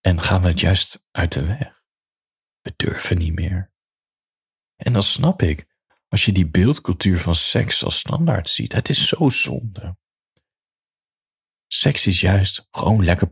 En 0.00 0.20
gaan 0.20 0.42
we 0.42 0.48
het 0.48 0.60
juist 0.60 1.06
uit 1.10 1.32
de 1.32 1.46
weg. 1.46 1.82
We 2.60 2.72
durven 2.76 3.18
niet 3.18 3.34
meer. 3.34 3.72
En 4.76 4.92
dat 4.92 5.04
snap 5.04 5.42
ik. 5.42 5.73
Als 6.14 6.24
je 6.24 6.32
die 6.32 6.46
beeldcultuur 6.46 7.18
van 7.18 7.34
seks 7.34 7.84
als 7.84 7.98
standaard 7.98 8.48
ziet, 8.48 8.72
het 8.72 8.88
is 8.88 9.08
zo 9.08 9.28
zonde. 9.28 9.96
Seks 11.66 12.06
is 12.06 12.20
juist 12.20 12.68
gewoon 12.70 13.04
lekker 13.04 13.28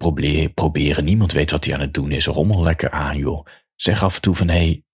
proberen. 0.55 1.05
Niemand 1.05 1.33
weet 1.33 1.51
wat 1.51 1.65
hij 1.65 1.75
aan 1.75 1.81
het 1.81 1.95
doen 1.95 2.11
is. 2.11 2.27
Rommel 2.27 2.63
lekker 2.63 2.91
aan, 2.91 3.19
joh. 3.19 3.47
Zeg 3.75 4.03
af 4.03 4.15
en 4.15 4.21
toe 4.21 4.35
van, 4.35 4.49
hé, 4.49 4.55
hey, 4.55 4.85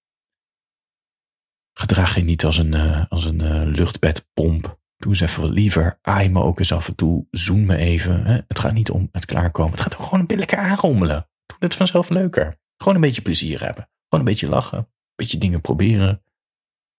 gedraag 1.73 2.15
je 2.15 2.23
niet 2.23 2.45
als 2.45 2.59
een, 2.59 2.75
uh, 2.75 3.05
als 3.09 3.25
een 3.25 3.43
uh, 3.43 3.63
luchtbedpomp. 3.65 4.79
Doe 4.97 5.13
eens 5.13 5.21
even 5.21 5.51
liever. 5.51 5.99
Aai 6.03 6.29
me 6.29 6.43
ook 6.43 6.59
eens 6.59 6.73
af 6.73 6.89
en 6.89 6.95
toe. 6.95 7.27
Zoen 7.31 7.67
me 7.67 7.77
even. 7.77 8.25
Hè? 8.27 8.41
Het 8.49 8.59
gaat 8.59 8.73
niet 8.73 8.91
om 8.91 9.09
het 9.13 9.25
klaarkomen. 9.25 9.73
Het 9.73 9.81
gaat 9.81 9.97
ook 9.97 10.05
gewoon 10.05 10.21
een 10.21 10.27
beetje 10.27 10.47
lekker 10.47 10.59
aanrommelen. 10.59 11.29
Doe 11.47 11.57
het 11.59 11.75
vanzelf 11.75 12.09
leuker. 12.09 12.61
Gewoon 12.77 12.95
een 12.95 13.01
beetje 13.01 13.23
plezier 13.23 13.65
hebben. 13.65 13.91
Gewoon 14.09 14.27
een 14.27 14.33
beetje 14.33 14.49
lachen. 14.49 14.79
Een 14.79 14.87
beetje 15.15 15.39
dingen 15.39 15.61
proberen. 15.61 16.23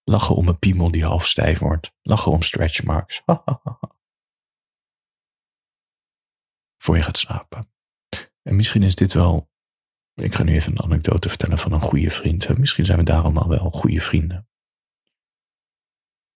Lachen 0.09 0.35
om 0.35 0.47
een 0.47 0.59
piemel 0.59 0.91
die 0.91 1.05
half 1.05 1.27
stijf 1.27 1.59
wordt. 1.59 1.93
Lachen 2.01 2.31
om 2.31 2.41
stretch 2.41 2.83
marks. 2.83 3.23
Voor 6.83 6.95
je 6.95 7.03
gaat 7.03 7.17
slapen. 7.17 7.71
En 8.41 8.55
misschien 8.55 8.83
is 8.83 8.95
dit 8.95 9.13
wel 9.13 9.49
Ik 10.13 10.35
ga 10.35 10.43
nu 10.43 10.53
even 10.53 10.71
een 10.71 10.83
anekdote 10.83 11.29
vertellen 11.29 11.59
van 11.59 11.71
een 11.71 11.79
goede 11.79 12.09
vriend. 12.09 12.57
Misschien 12.57 12.85
zijn 12.85 12.97
we 12.97 13.03
daarom 13.03 13.37
al 13.37 13.47
wel 13.47 13.69
goede 13.71 14.01
vrienden. 14.01 14.47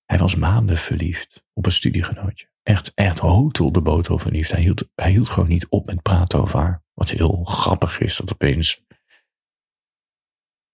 Hij 0.05 0.17
was 0.17 0.35
maanden 0.35 0.77
verliefd 0.77 1.45
op 1.53 1.65
een 1.65 1.71
studiegenootje. 1.71 2.49
Echt, 2.63 2.93
echt 2.93 3.19
hotel 3.19 3.71
de 3.71 3.81
botel 3.81 4.19
verliefd. 4.19 4.51
Hij 4.51 4.61
hield, 4.61 4.89
hij 4.95 5.11
hield 5.11 5.29
gewoon 5.29 5.49
niet 5.49 5.67
op 5.67 5.85
met 5.85 6.01
praten 6.01 6.41
over 6.41 6.59
haar. 6.59 6.83
Wat 6.93 7.09
heel 7.09 7.43
grappig 7.43 7.99
is, 7.99 8.17
dat 8.17 8.33
opeens 8.33 8.83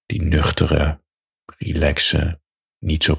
die 0.05 0.21
nuchtere, 0.21 1.03
relaxe, 1.57 2.41
niet 2.79 3.03
zo 3.03 3.15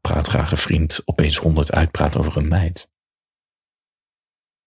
praatgrage 0.00 0.56
vriend 0.56 1.02
opeens 1.04 1.36
honderd 1.36 1.72
uitpraat 1.72 2.16
over 2.16 2.36
een 2.36 2.48
meid. 2.48 2.90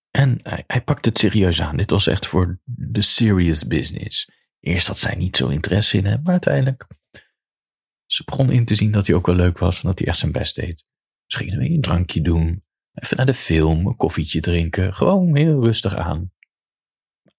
En 0.09 0.39
hij, 0.43 0.63
hij 0.67 0.83
pakte 0.83 1.09
het 1.09 1.17
serieus 1.17 1.61
aan. 1.61 1.77
Dit 1.77 1.89
was 1.89 2.07
echt 2.07 2.27
voor 2.27 2.61
de 2.63 3.01
serious 3.01 3.67
business. 3.67 4.31
Eerst 4.59 4.87
had 4.87 4.97
zij 4.97 5.15
niet 5.15 5.37
zo 5.37 5.47
interesse 5.47 5.97
in 5.97 6.05
hem, 6.05 6.21
maar 6.23 6.31
uiteindelijk. 6.31 6.87
Ze 8.05 8.23
begon 8.23 8.51
in 8.51 8.65
te 8.65 8.75
zien 8.75 8.91
dat 8.91 9.07
hij 9.07 9.15
ook 9.15 9.25
wel 9.25 9.35
leuk 9.35 9.57
was 9.57 9.81
en 9.81 9.87
dat 9.87 9.99
hij 9.99 10.07
echt 10.07 10.17
zijn 10.17 10.31
best 10.31 10.55
deed. 10.55 10.85
Ze 11.25 11.45
weer 11.45 11.71
een 11.71 11.81
drankje 11.81 12.21
doen, 12.21 12.63
even 12.93 13.17
naar 13.17 13.25
de 13.25 13.33
film, 13.33 13.87
een 13.87 13.95
koffietje 13.95 14.39
drinken, 14.39 14.93
gewoon 14.93 15.35
heel 15.35 15.63
rustig 15.63 15.95
aan. 15.95 16.31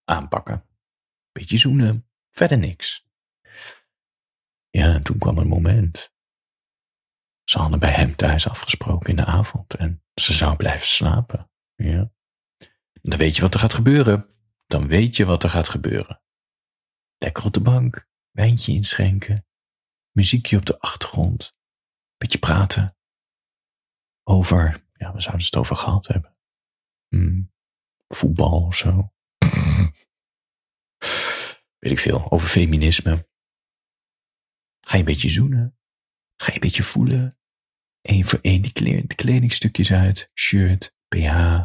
Aanpakken. 0.04 0.66
Beetje 1.32 1.56
zoenen, 1.56 2.08
verder 2.30 2.58
niks. 2.58 3.06
Ja, 4.70 4.94
en 4.94 5.02
toen 5.02 5.18
kwam 5.18 5.38
een 5.38 5.48
moment. 5.48 6.13
Ze 7.44 7.58
hadden 7.58 7.78
bij 7.78 7.92
hem 7.92 8.16
thuis 8.16 8.48
afgesproken 8.48 9.10
in 9.10 9.16
de 9.16 9.24
avond 9.24 9.74
en 9.74 10.02
ze 10.14 10.32
zou 10.32 10.56
blijven 10.56 10.86
slapen. 10.86 11.50
Ja. 11.74 12.12
Dan 13.02 13.18
weet 13.18 13.36
je 13.36 13.42
wat 13.42 13.54
er 13.54 13.60
gaat 13.60 13.74
gebeuren. 13.74 14.28
Dan 14.66 14.86
weet 14.86 15.16
je 15.16 15.24
wat 15.24 15.42
er 15.42 15.50
gaat 15.50 15.68
gebeuren. 15.68 16.22
Lekker 17.18 17.44
op 17.44 17.52
de 17.52 17.60
bank, 17.60 18.08
wijntje 18.30 18.72
inschenken, 18.72 19.46
muziekje 20.10 20.56
op 20.56 20.66
de 20.66 20.78
achtergrond, 20.78 21.56
beetje 22.16 22.38
praten 22.38 22.96
over, 24.24 24.86
ja, 24.92 25.12
we 25.12 25.20
zouden 25.20 25.44
het 25.44 25.56
over 25.56 25.76
gehad 25.76 26.06
hebben. 26.06 26.36
Hmm, 27.08 27.52
voetbal 28.08 28.62
of 28.62 28.76
zo. 28.76 29.12
Weet 31.78 31.92
ik 31.92 31.98
veel, 31.98 32.30
over 32.30 32.48
feminisme. 32.48 33.28
Ga 34.80 34.92
je 34.92 34.98
een 34.98 35.04
beetje 35.04 35.28
zoenen. 35.28 35.78
Ga 36.36 36.46
je 36.46 36.54
een 36.54 36.60
beetje 36.60 36.82
voelen. 36.82 37.38
Eén 38.02 38.24
voor 38.24 38.38
één 38.42 38.62
die 38.62 39.06
kledingstukjes 39.06 39.92
uit. 39.92 40.30
Shirt, 40.34 40.94
BH. 41.08 41.64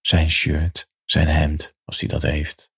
Zijn 0.00 0.30
shirt, 0.30 0.90
zijn 1.04 1.28
hemd, 1.28 1.76
als 1.84 2.00
hij 2.00 2.08
dat 2.08 2.22
heeft. 2.22 2.70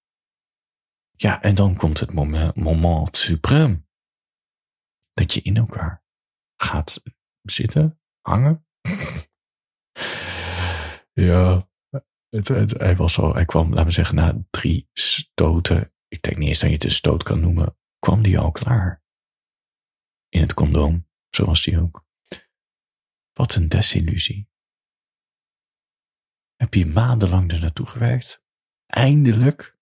Ja, 1.17 1.43
en 1.43 1.55
dan 1.55 1.77
komt 1.77 2.01
het 2.01 2.13
moment, 2.13 2.55
moment 2.55 3.31
suprême. 3.31 3.89
Dat 5.13 5.35
je 5.35 5.41
in 5.43 5.57
elkaar 5.57 6.05
gaat 6.57 7.03
zitten, 7.43 8.01
hangen. 8.21 8.67
ja, 11.13 11.69
het, 12.29 12.49
hij 12.49 12.97
was 12.97 13.19
al, 13.19 13.35
hij 13.35 13.45
kwam, 13.45 13.71
laten 13.71 13.85
we 13.85 13.93
zeggen, 13.93 14.15
na 14.15 14.45
drie 14.51 14.89
stoten. 14.93 15.93
Ik 16.09 16.23
denk 16.23 16.37
niet 16.37 16.49
eens 16.49 16.59
dat 16.59 16.69
je 16.69 16.75
het 16.75 16.85
een 16.85 16.91
stoot 16.91 17.23
kan 17.23 17.41
noemen. 17.41 17.77
Kwam 17.99 18.23
die 18.23 18.39
al 18.39 18.51
klaar. 18.51 19.00
In 20.31 20.41
het 20.41 20.55
condoom, 20.55 21.09
zo 21.31 21.45
was 21.45 21.63
die 21.63 21.81
ook. 21.81 22.07
Wat 23.33 23.55
een 23.55 23.69
desillusie. 23.69 24.49
Heb 26.57 26.75
je 26.75 26.87
maandenlang 26.87 27.53
er 27.53 27.61
naartoe 27.61 27.87
gewerkt? 27.87 28.45
Eindelijk 28.87 29.79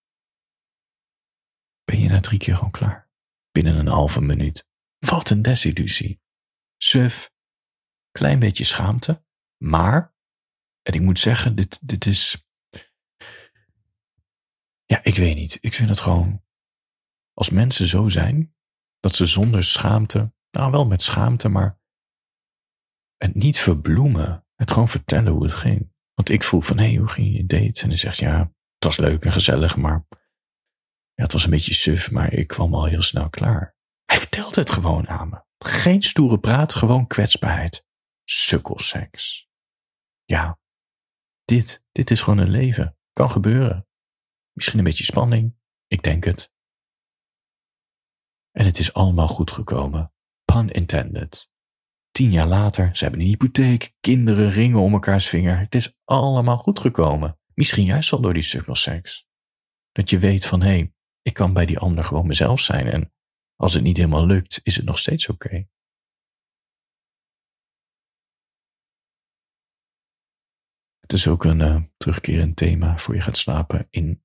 ben 1.83 1.99
je 1.99 2.09
na 2.09 2.19
drie 2.19 2.39
keer 2.39 2.59
al 2.59 2.69
klaar. 2.69 3.09
Binnen 3.51 3.77
een 3.77 3.87
halve 3.87 4.21
minuut. 4.21 4.67
Wat 4.97 5.29
een 5.29 5.41
desillusie. 5.41 6.21
Suf. 6.77 7.33
Klein 8.11 8.39
beetje 8.39 8.63
schaamte. 8.63 9.25
Maar, 9.57 10.15
en 10.81 10.93
ik 10.93 11.01
moet 11.01 11.19
zeggen, 11.19 11.55
dit, 11.55 11.87
dit 11.87 12.05
is. 12.05 12.47
Ja, 14.85 15.03
ik 15.03 15.15
weet 15.15 15.35
niet. 15.35 15.57
Ik 15.61 15.73
vind 15.73 15.89
het 15.89 15.99
gewoon. 15.99 16.43
Als 17.33 17.49
mensen 17.49 17.87
zo 17.87 18.09
zijn, 18.09 18.55
dat 18.99 19.15
ze 19.15 19.25
zonder 19.25 19.63
schaamte, 19.63 20.33
nou 20.51 20.71
wel 20.71 20.85
met 20.85 21.01
schaamte, 21.01 21.49
maar 21.49 21.79
het 23.17 23.35
niet 23.35 23.59
verbloemen. 23.59 24.43
Het 24.55 24.71
gewoon 24.71 24.89
vertellen 24.89 25.31
hoe 25.31 25.43
het 25.43 25.53
ging. 25.53 25.93
Want 26.13 26.29
ik 26.29 26.43
vroeg 26.43 26.65
van, 26.65 26.77
hé, 26.77 26.85
hey, 26.85 26.95
hoe 26.95 27.07
ging 27.07 27.35
je 27.35 27.45
date? 27.45 27.81
En 27.81 27.87
hij 27.87 27.97
zegt, 27.97 28.17
ja, 28.17 28.39
het 28.73 28.83
was 28.83 28.97
leuk 28.97 29.25
en 29.25 29.31
gezellig, 29.31 29.75
maar 29.77 30.05
ja, 31.13 31.23
het 31.23 31.33
was 31.33 31.43
een 31.43 31.49
beetje 31.49 31.73
suf, 31.73 32.11
maar 32.11 32.33
ik 32.33 32.47
kwam 32.47 32.73
al 32.75 32.85
heel 32.85 33.01
snel 33.01 33.29
klaar. 33.29 33.75
Hij 34.05 34.17
vertelde 34.17 34.59
het 34.59 34.71
gewoon 34.71 35.07
aan 35.07 35.29
me. 35.29 35.43
Geen 35.57 36.01
stoere 36.01 36.39
praat, 36.39 36.73
gewoon 36.73 37.07
kwetsbaarheid. 37.07 37.85
Sukkelseks. 38.23 39.49
Ja, 40.25 40.59
dit, 41.45 41.85
dit 41.91 42.11
is 42.11 42.21
gewoon 42.21 42.39
een 42.39 42.49
leven. 42.49 42.97
Kan 43.13 43.31
gebeuren. 43.31 43.87
Misschien 44.53 44.77
een 44.77 44.83
beetje 44.83 45.03
spanning. 45.03 45.57
Ik 45.87 46.03
denk 46.03 46.23
het. 46.23 46.51
En 48.51 48.65
het 48.65 48.77
is 48.77 48.93
allemaal 48.93 49.27
goed 49.27 49.51
gekomen. 49.51 50.13
Pun 50.53 50.69
intended. 50.69 51.49
Tien 52.11 52.29
jaar 52.29 52.47
later, 52.47 52.95
ze 52.95 53.03
hebben 53.03 53.21
een 53.21 53.27
hypotheek, 53.27 53.93
kinderen, 53.99 54.49
ringen 54.49 54.79
om 54.79 54.93
elkaars 54.93 55.27
vinger. 55.27 55.59
Het 55.59 55.75
is 55.75 55.97
allemaal 56.05 56.57
goed 56.57 56.79
gekomen. 56.79 57.39
Misschien 57.53 57.85
juist 57.85 58.09
wel 58.09 58.21
door 58.21 58.33
die 58.33 58.43
sukkelseks. 58.43 59.27
Dat 59.91 60.09
je 60.09 60.19
weet 60.19 60.45
van, 60.45 60.61
hé, 60.61 60.67
hey, 60.67 60.93
ik 61.21 61.33
kan 61.33 61.53
bij 61.53 61.65
die 61.65 61.79
ander 61.79 62.03
gewoon 62.03 62.27
mezelf 62.27 62.59
zijn 62.59 62.87
en 62.87 63.13
als 63.55 63.73
het 63.73 63.83
niet 63.83 63.97
helemaal 63.97 64.25
lukt, 64.25 64.59
is 64.63 64.75
het 64.75 64.85
nog 64.85 64.97
steeds 64.97 65.27
oké. 65.27 65.67
Het 70.99 71.13
is 71.13 71.27
ook 71.27 71.43
een 71.43 71.59
uh, 71.59 71.83
terugkerend 71.97 72.55
thema 72.55 72.97
voor 72.97 73.15
je 73.15 73.21
gaat 73.21 73.37
slapen 73.37 73.87
in 73.89 74.23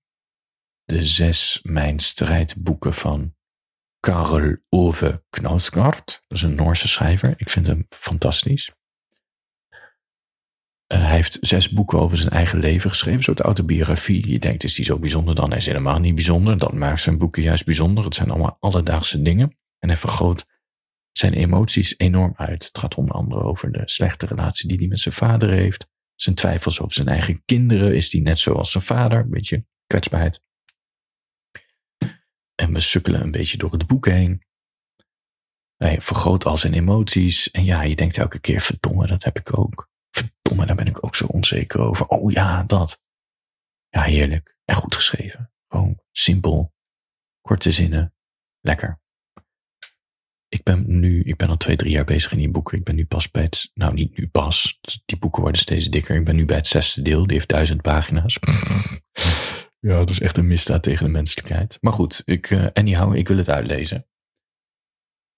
de 0.84 1.04
zes 1.04 1.60
Mijn 1.62 1.98
strijdboeken 1.98 2.94
van 2.94 3.34
Karel 4.04 4.56
Ove 4.68 5.24
Knausgaard. 5.30 6.22
Dat 6.26 6.38
is 6.38 6.42
een 6.42 6.54
Noorse 6.54 6.88
schrijver. 6.88 7.34
Ik 7.36 7.50
vind 7.50 7.66
hem 7.66 7.86
fantastisch. 7.88 8.72
Uh, 10.92 10.98
hij 10.98 11.14
heeft 11.14 11.38
zes 11.40 11.68
boeken 11.68 11.98
over 11.98 12.16
zijn 12.18 12.30
eigen 12.30 12.58
leven 12.58 12.90
geschreven, 12.90 13.18
een 13.18 13.24
soort 13.24 13.40
autobiografie. 13.40 14.28
Je 14.28 14.38
denkt, 14.38 14.64
is 14.64 14.74
die 14.74 14.84
zo 14.84 14.98
bijzonder 14.98 15.34
dan? 15.34 15.48
Hij 15.48 15.58
is 15.58 15.66
helemaal 15.66 15.98
niet 15.98 16.14
bijzonder. 16.14 16.58
Dat 16.58 16.72
maakt 16.72 17.00
zijn 17.00 17.18
boeken 17.18 17.42
juist 17.42 17.64
bijzonder. 17.64 18.04
Het 18.04 18.14
zijn 18.14 18.30
allemaal 18.30 18.56
alledaagse 18.60 19.22
dingen. 19.22 19.56
En 19.78 19.88
hij 19.88 19.98
vergroot 19.98 20.46
zijn 21.12 21.32
emoties 21.32 21.94
enorm 21.98 22.32
uit. 22.36 22.64
Het 22.64 22.78
gaat 22.78 22.94
onder 22.94 23.14
andere 23.14 23.42
over 23.42 23.72
de 23.72 23.82
slechte 23.84 24.26
relatie 24.26 24.68
die 24.68 24.78
hij 24.78 24.86
met 24.86 25.00
zijn 25.00 25.14
vader 25.14 25.50
heeft. 25.50 25.86
Zijn 26.14 26.34
twijfels 26.34 26.80
over 26.80 26.94
zijn 26.94 27.08
eigen 27.08 27.42
kinderen. 27.44 27.96
Is 27.96 28.10
die 28.10 28.22
net 28.22 28.38
zoals 28.38 28.70
zijn 28.70 28.84
vader? 28.84 29.18
Een 29.18 29.30
beetje 29.30 29.66
kwetsbaarheid. 29.86 30.42
En 32.64 32.72
we 32.72 32.81
sukkelen 32.81 33.20
een 33.20 33.31
beetje 33.31 33.59
door 33.59 33.72
het 33.72 33.87
boek 33.87 34.07
heen. 34.07 34.42
Hij 35.77 36.00
vergroot 36.00 36.44
al 36.44 36.57
zijn 36.57 36.74
emoties. 36.74 37.50
En 37.50 37.64
ja, 37.64 37.83
je 37.83 37.96
denkt 37.96 38.18
elke 38.18 38.40
keer, 38.40 38.61
verdomme, 38.61 39.07
dat 39.07 39.24
heb 39.24 39.38
ik 39.38 39.59
ook. 39.59 39.90
Verdomme, 40.11 40.66
daar 40.66 40.77
ben 40.77 40.87
ik 40.87 41.05
ook 41.05 41.16
zo 41.16 41.27
onzeker 41.27 41.81
over. 41.81 42.07
Oh 42.07 42.33
ja, 42.33 42.62
dat. 42.62 43.00
Ja, 43.88 44.03
heerlijk. 44.03 44.57
En 44.64 44.74
goed 44.74 44.94
geschreven. 44.94 45.53
Gewoon 45.68 46.00
simpel. 46.12 46.74
Korte 47.40 47.72
zinnen. 47.72 48.14
Lekker. 48.61 49.00
Ik 50.48 50.62
ben 50.62 50.85
nu, 51.00 51.22
ik 51.22 51.37
ben 51.37 51.48
al 51.48 51.57
twee, 51.57 51.77
drie 51.77 51.92
jaar 51.92 52.05
bezig 52.05 52.33
in 52.33 52.38
die 52.38 52.50
boeken. 52.50 52.79
Ik 52.79 52.85
ben 52.85 52.94
nu 52.94 53.07
pas 53.07 53.31
bij 53.31 53.42
het, 53.42 53.70
nou 53.74 53.94
niet 53.94 54.18
nu 54.18 54.29
pas. 54.29 54.79
Die 55.05 55.18
boeken 55.18 55.42
worden 55.42 55.61
steeds 55.61 55.87
dikker. 55.87 56.16
Ik 56.16 56.24
ben 56.24 56.37
nu 56.37 56.44
bij 56.44 56.57
het 56.57 56.66
zesde 56.66 57.03
deel. 57.03 57.27
Die 57.27 57.37
heeft 57.37 57.48
duizend 57.48 57.83
pagina's. 57.83 58.38
Ja, 59.85 59.99
dat 59.99 60.11
is 60.11 60.20
echt 60.20 60.37
een 60.37 60.47
misdaad 60.47 60.83
tegen 60.83 61.05
de 61.05 61.11
menselijkheid. 61.11 61.79
Maar 61.81 61.92
goed, 61.92 62.23
ik, 62.25 62.51
uh, 62.51 62.66
anyhow, 62.73 63.14
ik 63.14 63.29
wil 63.29 63.37
het 63.37 63.49
uitlezen. 63.49 64.07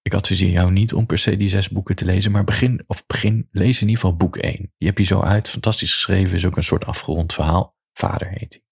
Ik 0.01 0.13
adviseer 0.13 0.49
jou 0.49 0.71
niet 0.71 0.93
om 0.93 1.05
per 1.05 1.17
se 1.17 1.37
die 1.37 1.47
zes 1.47 1.69
boeken 1.69 1.95
te 1.95 2.05
lezen, 2.05 2.31
maar 2.31 2.43
begin, 2.43 2.83
of 2.85 3.05
begin, 3.05 3.47
lees 3.51 3.81
in 3.81 3.87
ieder 3.87 4.01
geval 4.01 4.17
boek 4.17 4.37
1. 4.37 4.73
Je 4.77 4.85
hebt 4.85 4.97
je 4.97 5.03
zo 5.03 5.19
uit, 5.19 5.49
fantastisch 5.49 5.93
geschreven, 5.93 6.35
is 6.35 6.45
ook 6.45 6.55
een 6.55 6.63
soort 6.63 6.85
afgerond 6.85 7.33
verhaal. 7.33 7.77
Vader 7.93 8.27
heet 8.27 8.53
hij. 8.53 8.63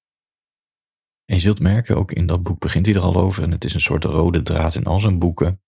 En 1.26 1.36
je 1.36 1.42
zult 1.42 1.60
merken, 1.60 1.98
ook 1.98 2.12
in 2.12 2.26
dat 2.26 2.44
boek 2.44 2.60
begint 2.60 2.86
hij 2.86 2.96
er 2.96 3.02
al 3.02 3.16
over, 3.16 3.44
en 3.44 3.52
het 3.52 3.64
is 3.66 3.74
een 3.74 3.80
soort 3.80 4.04
rode 4.04 4.42
draad 4.42 4.76
in 4.76 4.86
al 4.86 5.00
zijn 5.00 5.20
boeken. 5.20 5.62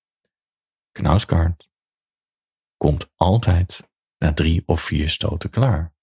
Knauskaart 0.91 1.69
komt 2.77 3.11
altijd 3.15 3.89
na 4.17 4.33
drie 4.33 4.63
of 4.65 4.81
vier 4.81 5.09
stoten 5.09 5.49
klaar. 5.49 5.95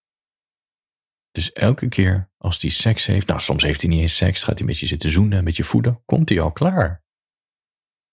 Dus 1.35 1.53
elke 1.53 1.89
keer 1.89 2.31
als 2.37 2.61
hij 2.61 2.71
seks 2.71 3.07
heeft, 3.07 3.27
nou 3.27 3.41
soms 3.41 3.63
heeft 3.63 3.81
hij 3.81 3.91
niet 3.91 4.01
eens 4.01 4.17
seks, 4.17 4.39
gaat 4.39 4.53
hij 4.53 4.61
een 4.61 4.67
beetje 4.67 4.87
zitten 4.87 5.11
zoenen, 5.11 5.39
een 5.39 5.45
beetje 5.45 5.65
voeden, 5.65 6.03
komt 6.05 6.29
hij 6.29 6.41
al 6.41 6.53
klaar. 6.53 7.05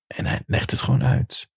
En 0.07 0.25
hij 0.25 0.43
legt 0.45 0.71
het 0.71 0.81
gewoon 0.81 1.03
uit. 1.03 1.49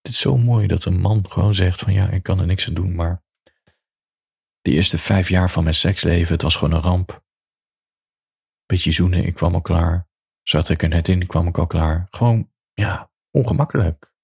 Het 0.00 0.12
is 0.12 0.20
zo 0.20 0.36
mooi 0.36 0.66
dat 0.66 0.84
een 0.84 1.00
man 1.00 1.30
gewoon 1.30 1.54
zegt 1.54 1.80
van 1.80 1.92
ja, 1.92 2.08
ik 2.08 2.22
kan 2.22 2.38
er 2.38 2.46
niks 2.46 2.68
aan 2.68 2.74
doen, 2.74 2.94
maar 2.94 3.22
de 4.60 4.70
eerste 4.70 4.98
vijf 4.98 5.28
jaar 5.28 5.50
van 5.50 5.62
mijn 5.62 5.74
seksleven, 5.74 6.32
het 6.32 6.42
was 6.42 6.56
gewoon 6.56 6.74
een 6.74 6.82
ramp. 6.82 7.24
Beetje 8.66 8.92
zoenen, 8.92 9.24
ik 9.24 9.34
kwam 9.34 9.54
al 9.54 9.60
klaar. 9.60 10.08
Zat 10.42 10.68
ik 10.68 10.82
er 10.82 10.88
net 10.88 11.08
in, 11.08 11.26
kwam 11.26 11.46
ik 11.46 11.58
al 11.58 11.66
klaar. 11.66 12.06
Gewoon, 12.10 12.52
ja, 12.72 13.10
ongemakkelijk. 13.30 14.14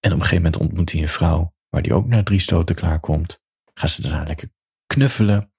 En 0.00 0.12
op 0.12 0.16
een 0.16 0.24
gegeven 0.24 0.42
moment 0.42 0.56
ontmoet 0.60 0.92
hij 0.92 1.02
een 1.02 1.08
vrouw, 1.08 1.54
waar 1.68 1.82
die 1.82 1.94
ook 1.94 2.06
na 2.06 2.22
drie 2.22 2.40
stoten 2.40 2.74
klaar 2.74 3.00
komt. 3.00 3.40
Gaan 3.74 3.88
ze 3.88 4.02
daarna 4.02 4.22
lekker 4.22 4.50
knuffelen, 4.86 5.52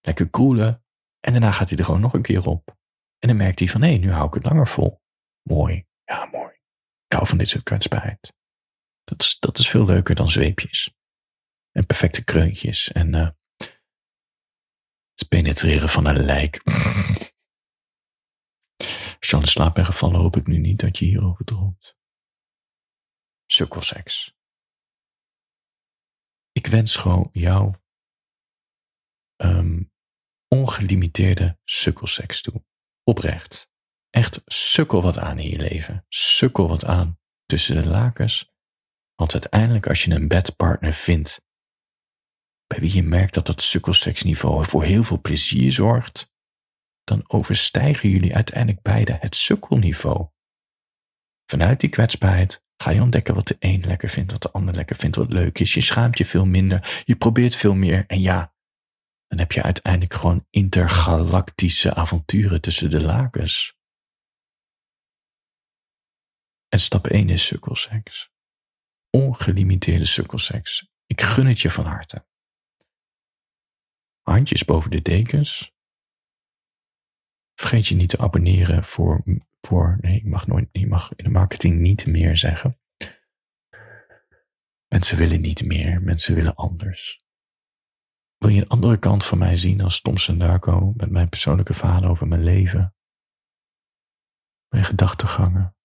lekker 0.00 0.30
koelen. 0.30 0.84
En 1.20 1.32
daarna 1.32 1.52
gaat 1.52 1.68
hij 1.68 1.78
er 1.78 1.84
gewoon 1.84 2.00
nog 2.00 2.12
een 2.12 2.22
keer 2.22 2.46
op. 2.46 2.76
En 3.18 3.28
dan 3.28 3.36
merkt 3.36 3.58
hij 3.58 3.68
van, 3.68 3.82
hé, 3.82 3.96
nu 3.96 4.12
hou 4.12 4.26
ik 4.26 4.34
het 4.34 4.44
langer 4.44 4.68
vol. 4.68 5.02
Mooi, 5.42 5.86
ja, 6.04 6.26
mooi. 6.26 6.52
Ik 7.06 7.12
hou 7.12 7.26
van 7.26 7.38
dit 7.38 7.48
soort 7.48 7.64
kwetsbaarheid. 7.64 8.34
Dat 9.04 9.22
is, 9.22 9.36
dat 9.38 9.58
is 9.58 9.68
veel 9.68 9.84
leuker 9.84 10.14
dan 10.14 10.28
zweepjes. 10.28 10.94
En 11.70 11.86
perfecte 11.86 12.24
kreuntjes. 12.24 12.92
En 12.92 13.14
uh, 13.14 13.28
het 15.14 15.28
penetreren 15.28 15.88
van 15.88 16.06
een 16.06 16.24
lijk. 16.24 16.60
Als 19.18 19.28
je 19.28 19.36
al 19.36 19.42
in 19.42 19.48
slaap 19.48 19.74
bent 19.74 19.86
gevallen, 19.86 20.20
hoop 20.20 20.36
ik 20.36 20.46
nu 20.46 20.58
niet 20.58 20.80
dat 20.80 20.98
je 20.98 21.04
hierover 21.04 21.44
droomt. 21.44 21.96
Sukkelseks. 23.46 24.36
Ik 26.52 26.66
wens 26.66 26.96
gewoon 26.96 27.28
jou 27.32 27.74
um, 29.42 29.92
ongelimiteerde 30.48 31.58
sukkelseks 31.64 32.42
toe. 32.42 32.64
Oprecht. 33.04 33.70
Echt 34.10 34.42
sukkel 34.44 35.02
wat 35.02 35.18
aan 35.18 35.38
in 35.38 35.50
je 35.50 35.58
leven. 35.58 36.04
Sukkel 36.08 36.68
wat 36.68 36.84
aan 36.84 37.18
tussen 37.46 37.82
de 37.82 37.88
lakens. 37.88 38.52
Want 39.14 39.32
uiteindelijk 39.32 39.86
als 39.86 40.04
je 40.04 40.14
een 40.14 40.28
bedpartner 40.28 40.92
vindt, 40.92 41.46
bij 42.66 42.80
wie 42.80 42.94
je 42.94 43.02
merkt 43.02 43.34
dat 43.34 43.46
dat 43.46 43.62
sukkelseksniveau 43.62 44.64
voor 44.64 44.84
heel 44.84 45.04
veel 45.04 45.20
plezier 45.20 45.72
zorgt, 45.72 46.32
dan 47.04 47.24
overstijgen 47.26 48.08
jullie 48.08 48.34
uiteindelijk 48.34 48.82
beide 48.82 49.16
het 49.20 49.36
sukkelniveau. 49.36 50.28
Vanuit 51.50 51.80
die 51.80 51.88
kwetsbaarheid 51.88 52.64
ga 52.82 52.90
je 52.90 53.02
ontdekken 53.02 53.34
wat 53.34 53.48
de 53.48 53.56
een 53.58 53.80
lekker 53.80 54.08
vindt, 54.08 54.32
wat 54.32 54.42
de 54.42 54.50
ander 54.50 54.74
lekker 54.74 54.96
vindt, 54.96 55.16
wat 55.16 55.32
leuk 55.32 55.58
is. 55.58 55.74
Je 55.74 55.80
schaamt 55.80 56.18
je 56.18 56.24
veel 56.24 56.46
minder, 56.46 57.02
je 57.04 57.16
probeert 57.16 57.56
veel 57.56 57.74
meer 57.74 58.06
en 58.06 58.20
ja, 58.20 58.54
dan 59.28 59.38
heb 59.38 59.52
je 59.52 59.62
uiteindelijk 59.62 60.14
gewoon 60.14 60.46
intergalactische 60.50 61.94
avonturen 61.94 62.60
tussen 62.60 62.90
de 62.90 63.00
lakens. 63.00 63.76
En 66.68 66.80
stap 66.80 67.06
1 67.06 67.28
is 67.28 67.46
sukkelseks. 67.46 68.30
Ongelimiteerde 69.10 70.04
sukkelseks. 70.04 70.90
Ik 71.06 71.20
gun 71.20 71.46
het 71.46 71.60
je 71.60 71.70
van 71.70 71.84
harte. 71.84 72.26
Handjes 74.22 74.64
boven 74.64 74.90
de 74.90 75.02
dekens. 75.02 75.72
Vergeet 77.54 77.86
je 77.86 77.94
niet 77.94 78.08
te 78.08 78.18
abonneren 78.18 78.84
voor, 78.84 79.22
voor 79.60 79.98
nee, 80.00 80.16
ik 80.16 80.24
mag, 80.24 80.46
nooit, 80.46 80.68
ik 80.72 80.88
mag 80.88 81.14
in 81.16 81.24
de 81.24 81.30
marketing 81.30 81.80
niet 81.80 82.06
meer 82.06 82.36
zeggen. 82.36 82.80
Mensen 84.88 85.18
willen 85.18 85.40
niet 85.40 85.64
meer, 85.64 86.02
mensen 86.02 86.34
willen 86.34 86.54
anders. 86.54 87.26
Wil 88.38 88.50
je 88.50 88.60
een 88.60 88.68
andere 88.68 88.98
kant 88.98 89.24
van 89.24 89.38
mij 89.38 89.56
zien 89.56 89.80
als 89.80 90.00
Tom 90.00 90.38
Darko 90.38 90.92
met 90.96 91.10
mijn 91.10 91.28
persoonlijke 91.28 91.74
verhalen 91.74 92.10
over 92.10 92.28
mijn 92.28 92.44
leven? 92.44 92.94
Mijn 94.68 94.84
gedachtegangen, 94.84 95.76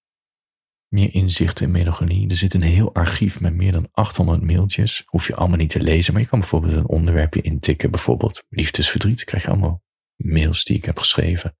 meer 0.87 1.13
inzicht 1.13 1.61
in 1.61 1.71
melancholie. 1.71 2.29
Er 2.29 2.35
zit 2.35 2.53
een 2.53 2.61
heel 2.61 2.93
archief 2.93 3.39
met 3.39 3.53
meer 3.53 3.71
dan 3.71 3.87
800 3.91 4.41
mailtjes. 4.41 5.03
Hoef 5.05 5.27
je 5.27 5.35
allemaal 5.35 5.57
niet 5.57 5.69
te 5.69 5.81
lezen, 5.81 6.13
maar 6.13 6.21
je 6.21 6.27
kan 6.27 6.39
bijvoorbeeld 6.39 6.73
een 6.73 6.87
onderwerpje 6.87 7.41
intikken. 7.41 7.91
Bijvoorbeeld 7.91 8.45
liefdesverdriet. 8.49 9.23
Krijg 9.23 9.43
je 9.43 9.49
allemaal 9.49 9.83
mails 10.15 10.63
die 10.63 10.77
ik 10.77 10.85
heb 10.85 10.97
geschreven. 10.97 11.57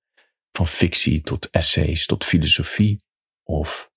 Van 0.52 0.66
fictie 0.66 1.20
tot 1.20 1.50
essays 1.50 2.06
tot 2.06 2.24
filosofie. 2.24 3.02
Of 3.42 3.92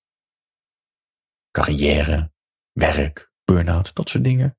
carrière, 1.50 2.32
werk, 2.72 3.32
burn-out, 3.44 3.94
dat 3.94 4.08
soort 4.08 4.24
dingen. 4.24 4.58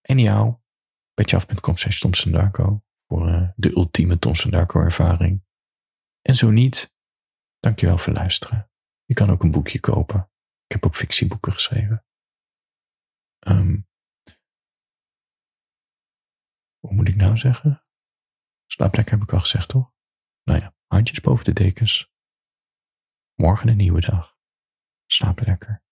En 0.00 0.18
jou, 0.18 0.56
petjeaf.com 1.18 1.76
slash 1.76 1.98
Thomson 1.98 2.32
Darko. 2.32 2.82
Voor 3.06 3.28
uh, 3.28 3.50
de 3.56 3.70
ultieme 3.70 4.18
Thomson 4.18 4.50
Darko 4.50 4.80
ervaring. 4.80 5.44
En 6.22 6.34
zo 6.34 6.50
niet, 6.50 6.94
dankjewel 7.58 7.98
voor 7.98 8.12
luisteren. 8.12 8.70
Je 9.04 9.14
kan 9.14 9.30
ook 9.30 9.42
een 9.42 9.50
boekje 9.50 9.80
kopen. 9.80 10.30
Ik 10.64 10.72
heb 10.72 10.86
ook 10.86 10.96
fictieboeken 10.96 11.52
geschreven. 11.52 12.04
Hoe 16.78 16.94
moet 16.94 17.08
ik 17.08 17.16
nou 17.16 17.38
zeggen? 17.38 17.84
Slaap 18.66 18.94
lekker 18.94 19.14
heb 19.14 19.22
ik 19.22 19.32
al 19.32 19.40
gezegd, 19.40 19.68
toch? 19.68 19.92
Nou 20.42 20.60
ja, 20.60 20.74
handjes 20.86 21.20
boven 21.20 21.44
de 21.44 21.52
dekens. 21.52 22.12
Morgen 23.34 23.68
een 23.68 23.76
nieuwe 23.76 24.00
dag. 24.00 24.38
Slaap 25.06 25.40
lekker. 25.40 25.82